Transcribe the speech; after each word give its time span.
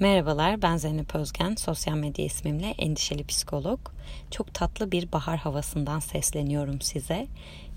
Merhabalar 0.00 0.62
ben 0.62 0.76
Zeynep 0.76 1.14
Özgen, 1.14 1.54
sosyal 1.54 1.94
medya 1.94 2.24
ismimle 2.24 2.74
endişeli 2.78 3.24
psikolog. 3.24 3.80
Çok 4.30 4.54
tatlı 4.54 4.92
bir 4.92 5.12
bahar 5.12 5.38
havasından 5.38 5.98
sesleniyorum 5.98 6.80
size. 6.80 7.26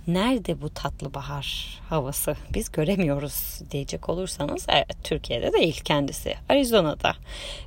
Nerede 0.08 0.62
bu 0.62 0.70
tatlı 0.70 1.14
bahar 1.14 1.80
havası? 1.90 2.36
Biz 2.54 2.72
göremiyoruz 2.72 3.62
diyecek 3.72 4.10
olursanız 4.10 4.66
evet 4.70 4.98
Türkiye'de 5.04 5.54
değil 5.54 5.82
kendisi. 5.84 6.36
Arizona'da. 6.50 7.16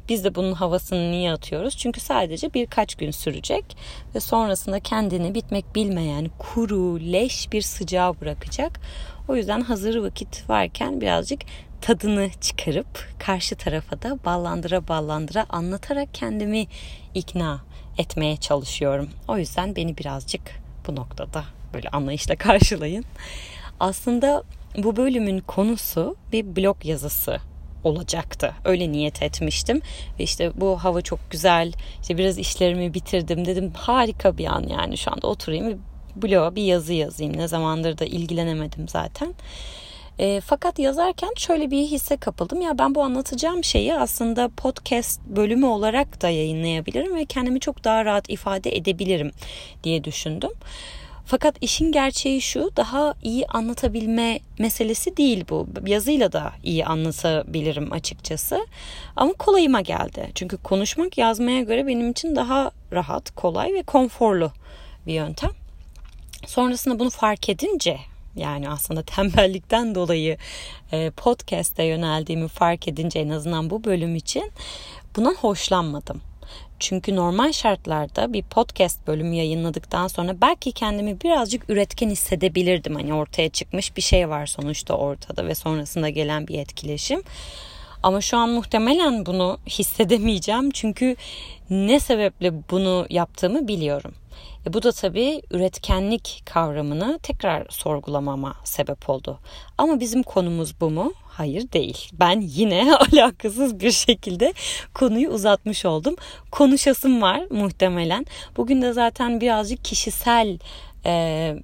Biz 0.09 0.25
de 0.25 0.35
bunun 0.35 0.53
havasını 0.53 1.11
niye 1.11 1.33
atıyoruz? 1.33 1.77
Çünkü 1.77 2.01
sadece 2.01 2.55
birkaç 2.55 2.95
gün 2.95 3.11
sürecek 3.11 3.77
ve 4.15 4.21
sonrasında 4.21 4.81
kendini 4.81 5.35
bitmek 5.35 5.75
bilmeyen 5.75 6.31
kuru, 6.39 7.01
leş 7.01 7.53
bir 7.53 7.63
sıcağı 7.63 8.21
bırakacak. 8.21 8.81
O 9.29 9.37
yüzden 9.37 9.61
hazır 9.61 9.97
vakit 9.97 10.51
varken 10.51 11.01
birazcık 11.01 11.41
tadını 11.81 12.31
çıkarıp 12.41 13.09
karşı 13.19 13.57
tarafa 13.57 14.03
da 14.03 14.19
ballandıra 14.25 14.89
ballandıra 14.89 15.47
anlatarak 15.49 16.15
kendimi 16.15 16.67
ikna 17.15 17.61
etmeye 17.99 18.37
çalışıyorum. 18.37 19.09
O 19.29 19.39
yüzden 19.39 19.77
beni 19.77 19.99
birazcık 19.99 20.43
bu 20.87 20.97
noktada 20.97 21.45
böyle 21.75 21.89
anlayışla 21.89 22.37
karşılayın. 22.39 23.05
Aslında 23.81 24.43
bu 24.77 24.97
bölümün 24.97 25.41
konusu 25.41 26.17
bir 26.33 26.57
blog 26.57 26.87
yazısı 26.87 27.41
olacaktı. 27.85 28.55
Öyle 28.65 28.93
niyet 28.93 29.23
etmiştim. 29.23 29.83
Ve 30.19 30.23
işte 30.23 30.61
bu 30.61 30.85
hava 30.85 31.01
çok 31.01 31.31
güzel. 31.31 31.73
İşte 32.03 32.19
biraz 32.19 32.39
işlerimi 32.39 32.95
bitirdim. 32.95 33.47
Dedim 33.47 33.73
harika 33.75 34.39
bir 34.39 34.47
an 34.47 34.67
yani 34.69 34.99
şu 34.99 35.13
anda 35.13 35.27
oturayım 35.27 35.83
bloğa 36.17 36.55
bir 36.55 36.63
yazı 36.63 36.93
yazayım. 36.93 37.37
Ne 37.37 37.49
zamandır 37.49 37.99
da 37.99 38.05
ilgilenemedim 38.05 38.89
zaten. 38.89 39.35
E, 40.19 40.41
fakat 40.41 40.79
yazarken 40.79 41.31
şöyle 41.37 41.71
bir 41.71 41.83
hisse 41.83 42.17
kapıldım. 42.17 42.61
Ya 42.61 42.79
ben 42.79 42.95
bu 42.95 43.03
anlatacağım 43.03 43.65
şeyi 43.65 43.95
aslında 43.95 44.49
podcast 44.49 45.21
bölümü 45.27 45.67
olarak 45.67 46.23
da 46.23 46.29
yayınlayabilirim 46.29 47.17
ve 47.17 47.25
kendimi 47.25 47.61
çok 47.61 47.85
daha 47.85 48.05
rahat 48.05 48.31
ifade 48.31 48.77
edebilirim 48.77 49.31
diye 49.85 50.05
düşündüm. 50.05 50.51
Fakat 51.27 51.57
işin 51.61 51.93
gerçeği 51.93 52.43
şu 52.43 52.71
daha 52.77 53.15
iyi 53.23 53.47
anlatabilme 53.47 54.41
meselesi 54.59 55.17
değil 55.17 55.45
bu. 55.51 55.69
Yazıyla 55.87 56.33
da 56.33 56.53
iyi 56.63 56.87
anlatabilirim 56.87 57.93
açıkçası. 57.93 58.67
Ama 59.17 59.33
kolayıma 59.33 59.81
geldi. 59.81 60.31
Çünkü 60.35 60.57
konuşmak 60.57 61.19
yazmaya 61.19 61.61
göre 61.61 61.87
benim 61.87 62.11
için 62.11 62.37
daha 62.37 62.71
rahat, 62.93 63.31
kolay 63.31 63.75
ve 63.75 63.83
konforlu 63.83 64.53
bir 65.07 65.15
yöntem. 65.15 65.51
Sonrasında 66.47 66.99
bunu 66.99 67.11
fark 67.11 67.49
edince 67.49 67.99
yani 68.37 68.69
aslında 68.69 69.03
tembellikten 69.03 69.95
dolayı 69.95 70.37
e, 70.93 71.11
podcast'e 71.11 71.85
yöneldiğimi 71.85 72.49
fark 72.49 72.89
edince 72.89 73.19
en 73.19 73.29
azından 73.29 73.71
bu 73.71 73.85
bölüm 73.85 74.17
için 74.17 74.53
bundan 75.17 75.35
hoşlanmadım. 75.35 76.21
Çünkü 76.79 77.17
normal 77.17 77.53
şartlarda 77.53 78.33
bir 78.33 78.43
podcast 78.43 79.07
bölümü 79.07 79.35
yayınladıktan 79.35 80.09
sonra 80.09 80.41
belki 80.41 80.73
kendimi 80.73 81.21
birazcık 81.21 81.71
üretken 81.71 82.11
hissedebilirdim. 82.11 82.95
Hani 82.95 83.15
ortaya 83.15 83.49
çıkmış 83.49 83.97
bir 83.97 84.03
şey 84.03 84.29
var 84.29 84.47
sonuçta 84.47 84.95
ortada 84.95 85.47
ve 85.47 85.55
sonrasında 85.55 86.09
gelen 86.09 86.49
bir 86.49 86.59
etkileşim. 86.59 87.23
Ama 88.07 88.21
şu 88.21 88.37
an 88.37 88.49
muhtemelen 88.51 89.27
bunu 89.27 89.59
hissedemeyeceğim 89.67 90.71
çünkü 90.71 91.17
ne 91.71 92.01
sebeple 92.01 92.53
bunu 92.71 93.07
yaptığımı 93.11 93.69
biliyorum. 93.69 94.15
E 94.67 94.73
bu 94.73 94.83
da 94.83 94.93
tabii 94.93 95.43
üretkenlik 95.51 96.43
kavramını 96.45 97.19
tekrar 97.23 97.67
sorgulamama 97.71 98.55
sebep 98.65 99.11
oldu. 99.11 99.39
Ama 99.79 100.01
bizim 100.01 100.23
konumuz 100.23 100.81
bu 100.81 100.91
mu? 100.91 101.13
Hayır 101.25 101.73
değil. 101.73 102.11
Ben 102.13 102.41
yine 102.41 102.97
alakasız 103.13 103.81
bir 103.81 103.93
şekilde 103.93 104.53
konuyu 104.95 105.31
uzatmış 105.31 105.85
oldum. 105.85 106.17
Konuşasım 106.51 107.23
var 107.23 107.43
muhtemelen. 107.51 108.27
Bugün 108.57 108.83
de 108.83 108.93
zaten 108.93 109.41
birazcık 109.41 109.85
kişisel 109.85 110.59
e, 111.07 111.55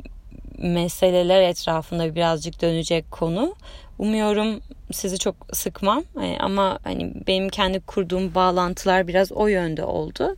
meseleler 0.58 1.42
etrafında 1.42 2.14
birazcık 2.14 2.62
dönecek 2.62 3.10
konu. 3.10 3.54
Umuyorum 4.02 4.60
sizi 4.92 5.18
çok 5.18 5.36
sıkmam 5.52 6.04
e, 6.22 6.36
ama 6.40 6.78
hani 6.84 7.12
benim 7.26 7.48
kendi 7.48 7.80
kurduğum 7.80 8.34
bağlantılar 8.34 9.08
biraz 9.08 9.32
o 9.32 9.46
yönde 9.46 9.84
oldu. 9.84 10.36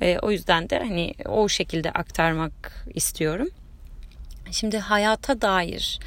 E, 0.00 0.18
o 0.18 0.30
yüzden 0.30 0.70
de 0.70 0.78
hani 0.78 1.14
o 1.26 1.48
şekilde 1.48 1.90
aktarmak 1.90 2.86
istiyorum. 2.94 3.48
Şimdi 4.50 4.78
hayata 4.78 5.40
dair 5.40 6.00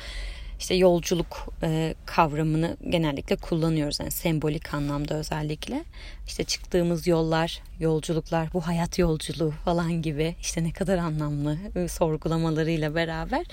işte 0.60 0.76
yolculuk 0.76 1.54
e, 1.64 1.96
kavramını 2.06 2.78
genellikle 2.90 3.36
kullanıyoruz. 3.36 4.00
Yani 4.00 4.12
sembolik 4.12 4.74
anlamda 4.74 5.14
özellikle. 5.14 5.84
İşte 6.28 6.44
çıktığımız 6.44 7.08
yollar, 7.08 7.62
yolculuklar, 7.80 8.54
bu 8.54 8.68
hayat 8.68 9.00
yolculuğu 9.00 9.54
falan 9.66 10.02
gibi 10.02 10.36
işte 10.42 10.64
ne 10.64 10.72
kadar 10.72 10.98
anlamlı 10.98 11.58
e, 11.76 11.88
sorgulamalarıyla 11.88 12.96
beraber 12.96 13.46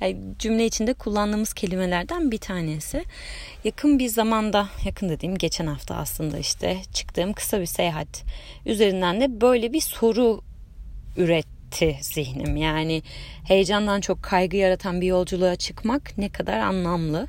yani 0.00 0.16
cümle 0.38 0.66
içinde 0.66 0.94
kullandığımız 0.94 1.52
kelimelerden 1.52 2.30
bir 2.30 2.38
tanesi. 2.38 3.04
Yakın 3.64 3.98
bir 3.98 4.08
zamanda, 4.08 4.68
yakın 4.84 5.08
dediğim 5.08 5.38
geçen 5.38 5.66
hafta 5.66 5.94
aslında 5.94 6.38
işte 6.38 6.82
çıktığım 6.92 7.32
kısa 7.32 7.60
bir 7.60 7.66
seyahat 7.66 8.24
üzerinden 8.66 9.20
de 9.20 9.40
böyle 9.40 9.72
bir 9.72 9.80
soru 9.80 10.40
üret 11.16 11.51
gitti 11.72 11.96
zihnim. 12.00 12.56
Yani 12.56 13.02
heyecandan 13.44 14.00
çok 14.00 14.22
kaygı 14.22 14.56
yaratan 14.56 15.00
bir 15.00 15.06
yolculuğa 15.06 15.56
çıkmak 15.56 16.18
ne 16.18 16.28
kadar 16.28 16.58
anlamlı. 16.58 17.26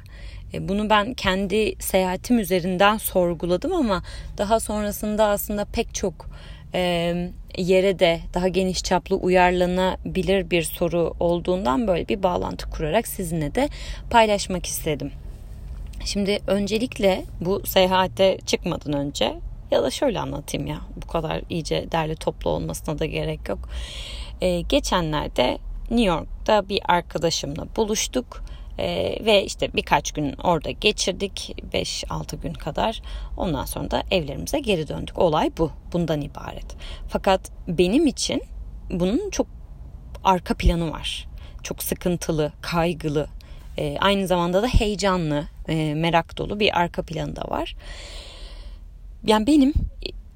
E, 0.53 0.67
bunu 0.67 0.89
ben 0.89 1.13
kendi 1.13 1.75
seyahatim 1.79 2.39
üzerinden 2.39 2.97
sorguladım 2.97 3.73
ama 3.73 4.03
daha 4.37 4.59
sonrasında 4.59 5.25
aslında 5.25 5.65
pek 5.65 5.95
çok 5.95 6.13
e, 6.73 7.13
yere 7.57 7.99
de 7.99 8.19
daha 8.33 8.47
geniş 8.47 8.83
çaplı 8.83 9.15
uyarlanabilir 9.15 10.49
bir 10.49 10.63
soru 10.63 11.13
olduğundan 11.19 11.87
böyle 11.87 12.07
bir 12.07 12.23
bağlantı 12.23 12.69
kurarak 12.69 13.07
sizinle 13.07 13.55
de 13.55 13.69
paylaşmak 14.09 14.65
istedim. 14.65 15.11
Şimdi 16.05 16.39
öncelikle 16.47 17.23
bu 17.41 17.61
seyahate 17.65 18.37
çıkmadan 18.45 18.93
önce 18.93 19.33
ya 19.73 19.83
da 19.83 19.91
şöyle 19.91 20.19
anlatayım 20.19 20.67
ya 20.67 20.81
bu 21.03 21.07
kadar 21.07 21.41
iyice 21.49 21.91
derli 21.91 22.15
toplu 22.15 22.49
olmasına 22.49 22.99
da 22.99 23.05
gerek 23.05 23.49
yok. 23.49 23.69
Ee, 24.43 24.61
geçenlerde 24.61 25.57
New 25.89 26.05
York'ta 26.05 26.69
bir 26.69 26.81
arkadaşımla 26.87 27.67
buluştuk. 27.75 28.43
Ee, 28.79 29.17
ve 29.25 29.45
işte 29.45 29.73
birkaç 29.73 30.11
gün 30.11 30.33
orada 30.33 30.71
geçirdik 30.71 31.55
5-6 31.73 32.35
gün 32.35 32.53
kadar. 32.53 33.01
Ondan 33.37 33.65
sonra 33.65 33.91
da 33.91 34.03
evlerimize 34.11 34.59
geri 34.59 34.87
döndük. 34.87 35.19
Olay 35.19 35.51
bu 35.57 35.71
bundan 35.93 36.21
ibaret. 36.21 36.75
Fakat 37.09 37.51
benim 37.67 38.07
için 38.07 38.41
bunun 38.89 39.29
çok 39.29 39.47
arka 40.23 40.53
planı 40.53 40.91
var. 40.91 41.27
Çok 41.63 41.83
sıkıntılı 41.83 42.51
kaygılı 42.61 43.27
e, 43.77 43.97
aynı 43.99 44.27
zamanda 44.27 44.63
da 44.63 44.67
heyecanlı 44.67 45.43
e, 45.67 45.93
merak 45.93 46.37
dolu 46.37 46.59
bir 46.59 46.79
arka 46.79 47.03
planı 47.03 47.35
da 47.35 47.41
var. 47.41 47.75
Yani 49.25 49.47
benim 49.47 49.73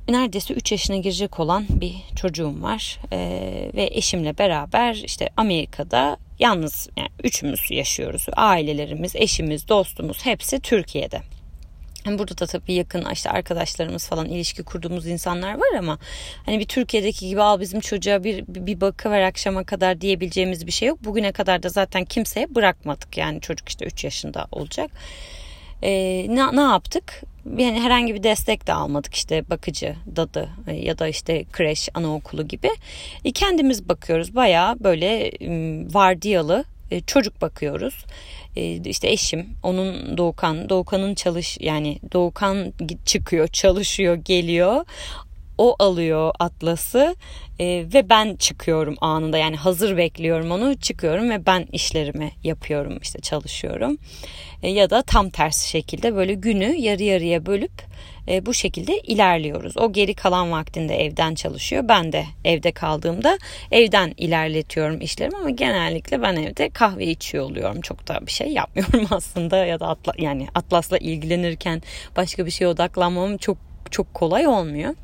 neredeyse 0.08 0.54
3 0.54 0.72
yaşına 0.72 0.98
girecek 0.98 1.40
olan 1.40 1.66
bir 1.70 1.96
çocuğum 2.16 2.62
var 2.62 3.00
ee, 3.12 3.72
ve 3.76 3.90
eşimle 3.92 4.38
beraber 4.38 4.96
işte 4.96 5.30
Amerika'da 5.38 6.18
yalnız 6.40 6.90
yani 6.98 7.10
üçümüz 7.24 7.72
yaşıyoruz. 7.72 8.26
Ailelerimiz, 8.36 9.16
eşimiz, 9.16 9.68
dostumuz 9.68 10.26
hepsi 10.26 10.60
Türkiye'de. 10.60 11.22
Burada 12.06 12.38
da 12.38 12.46
tabii 12.46 12.74
yakın 12.74 13.06
işte 13.14 13.30
arkadaşlarımız 13.30 14.08
falan 14.08 14.26
ilişki 14.26 14.64
kurduğumuz 14.64 15.08
insanlar 15.08 15.54
var 15.54 15.78
ama 15.80 16.00
hani 16.46 16.60
bir 16.60 16.66
Türkiye'deki 16.66 17.28
gibi 17.28 17.42
al 17.42 17.60
bizim 17.60 17.80
çocuğa 17.80 18.24
bir, 18.24 18.46
bir 18.48 18.82
bakıver 18.82 19.22
akşama 19.22 19.64
kadar 19.64 20.02
diyebileceğimiz 20.02 20.68
bir 20.68 20.72
şey 20.72 20.88
yok. 20.88 21.04
Bugüne 21.04 21.32
kadar 21.32 21.64
da 21.64 21.70
zaten 21.70 22.06
kimseye 22.06 22.56
bırakmadık 22.56 23.18
yani 23.18 23.42
çocuk 23.42 23.70
işte 23.70 23.86
3 23.86 24.04
yaşında 24.04 24.48
olacak. 24.52 24.92
Ee, 25.84 26.26
ne, 26.30 26.56
ne 26.56 26.62
yaptık? 26.62 27.24
yani 27.58 27.82
herhangi 27.82 28.16
bir 28.16 28.24
destek 28.24 28.68
de 28.68 28.74
almadık 28.74 29.14
işte 29.14 29.50
bakıcı, 29.50 29.96
dadı 30.16 30.50
e, 30.68 30.74
ya 30.74 31.00
da 31.00 31.08
işte 31.08 31.46
kreş, 31.52 31.90
anaokulu 31.94 32.48
gibi. 32.48 32.70
E, 33.26 33.32
kendimiz 33.32 33.90
bakıyoruz 33.90 34.36
bayağı 34.36 34.80
böyle 34.80 35.32
vardiyalı 35.94 36.64
e, 36.92 37.02
çocuk 37.02 37.42
bakıyoruz. 37.42 38.06
E, 38.56 38.76
işte 38.76 39.10
eşim, 39.10 39.50
onun 39.64 40.18
Doğukan, 40.18 40.70
Doğukan'ın 40.70 41.16
çalış 41.16 41.58
yani 41.62 42.00
Doğukan 42.14 42.74
çıkıyor, 43.06 43.48
çalışıyor, 43.48 44.16
geliyor 44.16 44.86
o 45.58 45.76
alıyor 45.80 46.34
atlası 46.40 47.16
e, 47.60 47.66
ve 47.94 48.10
ben 48.10 48.36
çıkıyorum 48.36 48.96
anında 49.02 49.38
yani 49.38 49.56
hazır 49.56 49.98
bekliyorum 49.98 50.52
onu 50.52 50.80
çıkıyorum 50.80 51.30
ve 51.30 51.46
ben 51.46 51.68
işlerimi 51.72 52.32
yapıyorum 52.44 53.00
işte 53.02 53.20
çalışıyorum 53.20 53.98
e, 54.64 54.70
ya 54.70 54.90
da 54.90 55.02
tam 55.02 55.30
tersi 55.30 55.70
şekilde 55.70 56.16
böyle 56.16 56.34
günü 56.34 56.76
yarı 56.76 57.04
yarıya 57.04 57.46
bölüp 57.46 57.72
e, 58.28 58.46
bu 58.46 58.54
şekilde 58.54 59.00
ilerliyoruz. 59.00 59.78
O 59.78 59.92
geri 59.92 60.14
kalan 60.14 60.52
vaktinde 60.52 61.06
evden 61.06 61.36
çalışıyor. 61.36 61.84
Ben 61.88 62.12
de 62.12 62.26
evde 62.46 62.72
kaldığımda 62.72 63.38
evden 63.72 64.14
ilerletiyorum 64.18 65.02
işlerimi 65.02 65.38
ama 65.38 65.50
genellikle 65.50 66.22
ben 66.22 66.36
evde 66.36 66.70
kahve 66.70 67.06
içiyor 67.06 67.46
oluyorum. 67.46 67.82
Çok 67.82 68.08
da 68.08 68.20
bir 68.28 68.32
şey 68.32 68.48
yapmıyorum 68.48 69.08
aslında 69.12 69.66
ya 69.66 69.80
da 69.80 69.88
atla, 69.88 70.14
yani 70.18 70.48
Atlas'la 70.56 70.98
ilgilenirken 70.98 71.82
başka 72.16 72.46
bir 72.46 72.52
şeye 72.52 72.68
odaklanmam 72.68 73.38
çok 73.38 73.58
çok 73.92 74.14
kolay 74.14 74.48
olmuyor. 74.48 74.96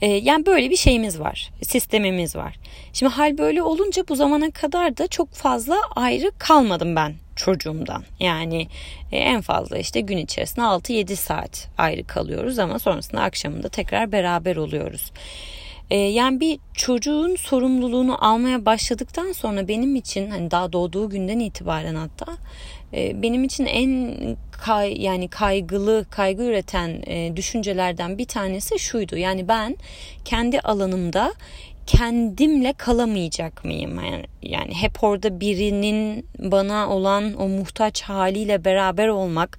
E, 0.00 0.06
yani 0.06 0.46
böyle 0.46 0.70
bir 0.70 0.76
şeyimiz 0.76 1.20
var, 1.20 1.50
sistemimiz 1.62 2.36
var. 2.36 2.56
Şimdi 2.92 3.12
hal 3.12 3.38
böyle 3.38 3.62
olunca 3.62 4.08
bu 4.08 4.16
zamana 4.16 4.50
kadar 4.50 4.96
da 4.96 5.06
çok 5.06 5.32
fazla 5.32 5.76
ayrı 5.96 6.30
kalmadım 6.38 6.96
ben 6.96 7.14
çocuğumdan. 7.36 8.04
Yani 8.20 8.68
e, 9.12 9.18
en 9.18 9.40
fazla 9.40 9.78
işte 9.78 10.00
gün 10.00 10.18
içerisinde 10.18 10.60
6-7 10.60 11.16
saat 11.16 11.68
ayrı 11.78 12.06
kalıyoruz 12.06 12.58
ama 12.58 12.78
sonrasında 12.78 13.20
akşamında 13.20 13.68
tekrar 13.68 14.12
beraber 14.12 14.56
oluyoruz. 14.56 15.12
E, 15.90 15.96
yani 15.96 16.40
bir 16.40 16.58
çocuğun 16.74 17.36
sorumluluğunu 17.36 18.24
almaya 18.24 18.66
başladıktan 18.66 19.32
sonra 19.32 19.68
benim 19.68 19.96
için 19.96 20.30
hani 20.30 20.50
daha 20.50 20.72
doğduğu 20.72 21.10
günden 21.10 21.38
itibaren 21.38 21.94
hatta 21.94 22.26
benim 22.92 23.44
için 23.44 23.66
en 23.66 24.16
kay, 24.52 25.02
yani 25.02 25.28
kaygılı, 25.28 26.06
kaygı 26.10 26.42
üreten 26.42 27.02
düşüncelerden 27.36 28.18
bir 28.18 28.24
tanesi 28.24 28.78
şuydu. 28.78 29.16
Yani 29.16 29.48
ben 29.48 29.76
kendi 30.24 30.60
alanımda 30.60 31.34
kendimle 31.88 32.72
kalamayacak 32.72 33.64
mıyım? 33.64 34.00
Yani, 34.04 34.24
yani 34.42 34.74
hep 34.74 35.04
orada 35.04 35.40
birinin 35.40 36.26
bana 36.38 36.88
olan 36.88 37.34
o 37.34 37.48
muhtaç 37.48 38.02
haliyle 38.02 38.64
beraber 38.64 39.08
olmak 39.08 39.58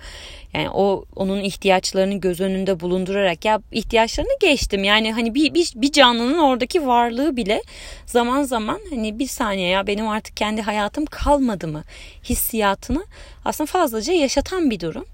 yani 0.54 0.70
o 0.70 1.06
onun 1.16 1.40
ihtiyaçlarını 1.40 2.16
göz 2.16 2.42
önünde 2.42 2.80
bulundurarak 2.80 3.46
ya 3.46 3.62
ihtiyaçlarını 3.72 4.38
geçtim. 4.42 4.84
Yani 4.84 5.14
hani 5.14 5.36
bir, 5.36 5.54
bir, 5.54 5.72
bir 5.76 5.92
canlının 5.92 6.38
oradaki 6.38 6.88
varlığı 6.88 7.38
bile 7.38 7.62
zaman 8.06 8.44
zaman 8.44 8.80
hani 8.90 9.20
bir 9.20 9.28
saniye 9.28 9.70
ya 9.70 9.88
benim 9.88 10.08
artık 10.08 10.38
kendi 10.38 10.62
hayatım 10.62 11.06
kalmadı 11.06 11.68
mı 11.68 11.84
hissiyatını 12.24 13.06
aslında 13.46 13.66
fazlaca 13.66 14.14
yaşatan 14.14 14.70
bir 14.70 14.80
durum. 14.80 15.06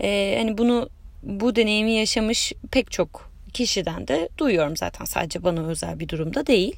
Ee, 0.00 0.36
hani 0.38 0.58
bunu 0.58 0.88
bu 1.22 1.56
deneyimi 1.56 1.92
yaşamış 1.92 2.52
pek 2.70 2.90
çok 2.90 3.29
kişiden 3.50 4.08
de 4.08 4.28
duyuyorum 4.38 4.76
zaten 4.76 5.04
sadece 5.04 5.44
bana 5.44 5.66
özel 5.66 6.00
bir 6.00 6.08
durumda 6.08 6.46
değil. 6.46 6.76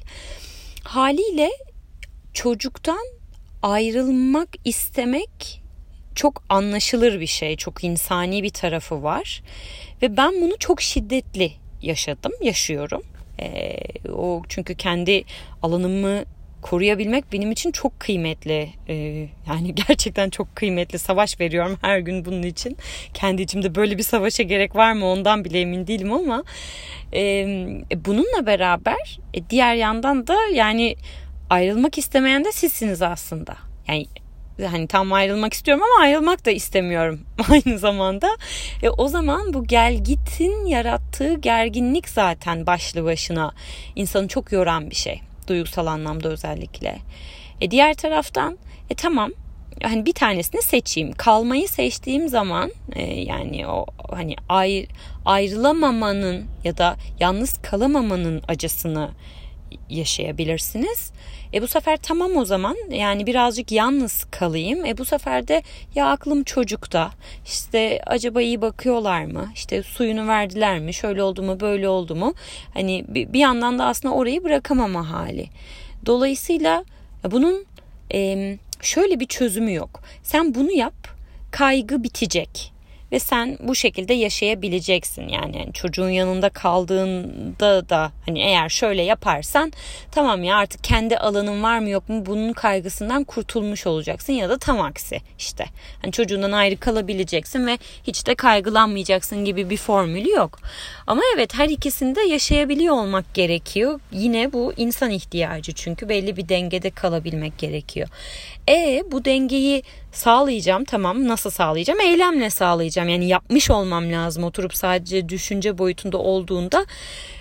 Haliyle 0.83 1.49
çocuktan 2.33 3.05
ayrılmak 3.61 4.49
istemek 4.65 5.61
çok 6.15 6.43
anlaşılır 6.49 7.19
bir 7.19 7.27
şey, 7.27 7.57
çok 7.57 7.83
insani 7.83 8.43
bir 8.43 8.49
tarafı 8.49 9.03
var 9.03 9.43
ve 10.01 10.17
ben 10.17 10.41
bunu 10.41 10.57
çok 10.59 10.81
şiddetli 10.81 11.51
yaşadım, 11.81 12.31
yaşıyorum. 12.41 13.03
Ee, 13.39 13.77
o 14.09 14.43
çünkü 14.49 14.75
kendi 14.75 15.23
alanımı 15.61 16.23
koruyabilmek 16.63 17.33
benim 17.33 17.51
için 17.51 17.71
çok 17.71 17.99
kıymetli. 17.99 18.69
Ee, 18.89 18.95
yani 19.47 19.75
gerçekten 19.87 20.29
çok 20.29 20.55
kıymetli. 20.55 20.99
Savaş 20.99 21.39
veriyorum 21.39 21.77
her 21.81 21.99
gün 21.99 22.25
bunun 22.25 22.43
için. 22.43 22.77
Kendi 23.13 23.41
içimde 23.41 23.75
böyle 23.75 23.97
bir 23.97 24.03
savaşa 24.03 24.43
gerek 24.43 24.75
var 24.75 24.93
mı 24.93 25.05
ondan 25.05 25.45
bile 25.45 25.61
emin 25.61 25.87
değilim 25.87 26.13
ama 26.13 26.43
e, 27.13 27.45
bununla 28.05 28.45
beraber 28.45 29.19
e, 29.33 29.49
diğer 29.49 29.75
yandan 29.75 30.27
da 30.27 30.35
yani 30.53 30.95
ayrılmak 31.49 31.97
istemeyen 31.97 32.45
de 32.45 32.51
sizsiniz 32.51 33.01
aslında. 33.01 33.57
Yani 33.87 34.05
hani 34.61 34.87
tam 34.87 35.13
ayrılmak 35.13 35.53
istiyorum 35.53 35.83
ama 35.83 36.03
ayrılmak 36.03 36.45
da 36.45 36.51
istemiyorum 36.51 37.21
aynı 37.49 37.79
zamanda. 37.79 38.29
E, 38.83 38.89
o 38.89 39.07
zaman 39.07 39.53
bu 39.53 39.63
gel 39.63 40.03
gitin 40.03 40.65
yarattığı 40.65 41.33
gerginlik 41.33 42.09
zaten 42.09 42.67
başlı 42.67 43.03
başına 43.03 43.53
insanı 43.95 44.27
çok 44.27 44.51
yoran 44.51 44.89
bir 44.89 44.95
şey 44.95 45.21
duygusal 45.47 45.85
anlamda 45.85 46.29
özellikle. 46.29 46.97
E 47.61 47.71
diğer 47.71 47.93
taraftan 47.93 48.57
e 48.89 48.95
tamam 48.95 49.31
hani 49.83 50.05
bir 50.05 50.13
tanesini 50.13 50.61
seçeyim. 50.61 51.11
Kalmayı 51.11 51.67
seçtiğim 51.67 52.29
zaman 52.29 52.71
e, 52.95 53.21
yani 53.21 53.67
o 53.67 53.85
hani 54.11 54.35
ayr, 54.49 54.87
ayrılamamanın 55.25 56.45
ya 56.63 56.77
da 56.77 56.95
yalnız 57.19 57.57
kalamamanın 57.61 58.41
acısını 58.47 59.11
yaşayabilirsiniz. 59.89 61.11
E 61.53 61.61
bu 61.61 61.67
sefer 61.67 61.97
tamam 61.97 62.37
o 62.37 62.45
zaman 62.45 62.77
yani 62.89 63.25
birazcık 63.27 63.71
yalnız 63.71 64.23
kalayım. 64.31 64.85
E 64.85 64.97
bu 64.97 65.05
sefer 65.05 65.47
de 65.47 65.63
ya 65.95 66.07
aklım 66.07 66.43
çocukta. 66.43 67.11
İşte 67.45 68.01
acaba 68.05 68.41
iyi 68.41 68.61
bakıyorlar 68.61 69.25
mı? 69.25 69.51
İşte 69.55 69.83
suyunu 69.83 70.27
verdiler 70.27 70.79
mi? 70.79 70.93
Şöyle 70.93 71.23
oldu 71.23 71.43
mu? 71.43 71.59
Böyle 71.59 71.87
oldu 71.87 72.15
mu? 72.15 72.33
Hani 72.73 73.05
bir 73.07 73.39
yandan 73.39 73.79
da 73.79 73.85
aslında 73.85 74.15
orayı 74.15 74.43
bırakamama 74.43 75.11
hali. 75.11 75.49
Dolayısıyla 76.05 76.85
bunun 77.31 77.65
şöyle 78.81 79.19
bir 79.19 79.25
çözümü 79.25 79.73
yok. 79.73 80.01
Sen 80.23 80.55
bunu 80.55 80.71
yap, 80.71 81.07
kaygı 81.51 82.03
bitecek 82.03 82.72
ve 83.13 83.19
sen 83.19 83.57
bu 83.61 83.75
şekilde 83.75 84.13
yaşayabileceksin. 84.13 85.27
Yani, 85.27 85.57
yani 85.57 85.73
çocuğun 85.73 86.09
yanında 86.09 86.49
kaldığında 86.49 87.89
da 87.89 88.11
hani 88.25 88.41
eğer 88.41 88.69
şöyle 88.69 89.01
yaparsan 89.01 89.73
tamam 90.11 90.43
ya 90.43 90.57
artık 90.57 90.83
kendi 90.83 91.17
alanın 91.17 91.63
var 91.63 91.79
mı 91.79 91.89
yok 91.89 92.09
mu 92.09 92.25
bunun 92.25 92.53
kaygısından 92.53 93.23
kurtulmuş 93.23 93.87
olacaksın 93.87 94.33
ya 94.33 94.49
da 94.49 94.57
tam 94.57 94.81
aksi 94.81 95.21
işte. 95.39 95.65
Hani 96.01 96.11
çocuğundan 96.11 96.51
ayrı 96.51 96.77
kalabileceksin 96.77 97.67
ve 97.67 97.77
hiç 98.07 98.27
de 98.27 98.35
kaygılanmayacaksın 98.35 99.45
gibi 99.45 99.69
bir 99.69 99.77
formülü 99.77 100.29
yok. 100.29 100.59
Ama 101.07 101.21
evet 101.35 101.53
her 101.53 101.69
ikisinde 101.69 102.21
yaşayabiliyor 102.21 102.95
olmak 102.95 103.33
gerekiyor. 103.33 103.99
Yine 104.11 104.53
bu 104.53 104.73
insan 104.77 105.11
ihtiyacı 105.11 105.73
çünkü 105.73 106.09
belli 106.09 106.37
bir 106.37 106.49
dengede 106.49 106.89
kalabilmek 106.89 107.57
gerekiyor. 107.57 108.09
E 108.69 109.03
bu 109.11 109.25
dengeyi 109.25 109.83
sağlayacağım 110.13 110.83
tamam 110.83 111.27
nasıl 111.27 111.49
sağlayacağım? 111.49 111.99
Eylemle 111.99 112.49
sağlayacağım. 112.49 113.09
Yani 113.09 113.27
yapmış 113.27 113.71
olmam 113.71 114.11
lazım 114.11 114.43
oturup 114.43 114.75
sadece 114.75 115.29
düşünce 115.29 115.77
boyutunda 115.77 116.17
olduğunda. 116.17 116.85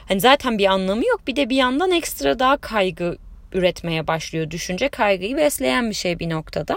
Hani 0.09 0.21
zaten 0.21 0.59
bir 0.59 0.67
anlamı 0.67 1.07
yok. 1.07 1.21
Bir 1.27 1.37
de 1.37 1.51
bir 1.51 1.57
yandan 1.57 1.91
ekstra 1.91 2.39
daha 2.39 2.57
kaygı 2.57 3.17
üretmeye 3.53 4.07
başlıyor. 4.07 4.51
Düşünce 4.51 4.89
kaygıyı 4.89 5.37
besleyen 5.37 5.91
bir 5.91 5.95
şey 5.95 6.19
bir 6.19 6.31
noktada. 6.31 6.77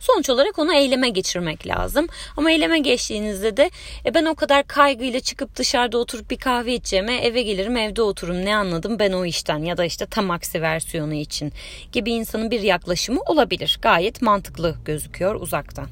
Sonuç 0.00 0.30
olarak 0.30 0.58
onu 0.58 0.74
eyleme 0.74 1.08
geçirmek 1.08 1.66
lazım. 1.66 2.06
Ama 2.36 2.50
eyleme 2.50 2.78
geçtiğinizde 2.78 3.56
de 3.56 3.70
e, 4.06 4.14
ben 4.14 4.24
o 4.24 4.34
kadar 4.34 4.66
kaygıyla 4.66 5.20
çıkıp 5.20 5.56
dışarıda 5.56 5.98
oturup 5.98 6.30
bir 6.30 6.36
kahve 6.36 6.74
içeceğime 6.74 7.16
eve 7.16 7.42
gelirim 7.42 7.76
evde 7.76 8.02
otururum 8.02 8.44
ne 8.44 8.56
anladım 8.56 8.98
ben 8.98 9.12
o 9.12 9.24
işten 9.24 9.58
ya 9.58 9.76
da 9.76 9.84
işte 9.84 10.06
tam 10.06 10.30
aksi 10.30 10.62
versiyonu 10.62 11.14
için 11.14 11.52
gibi 11.92 12.10
insanın 12.10 12.50
bir 12.50 12.60
yaklaşımı 12.60 13.20
olabilir. 13.20 13.78
Gayet 13.82 14.22
mantıklı 14.22 14.76
gözüküyor 14.84 15.34
uzaktan. 15.34 15.88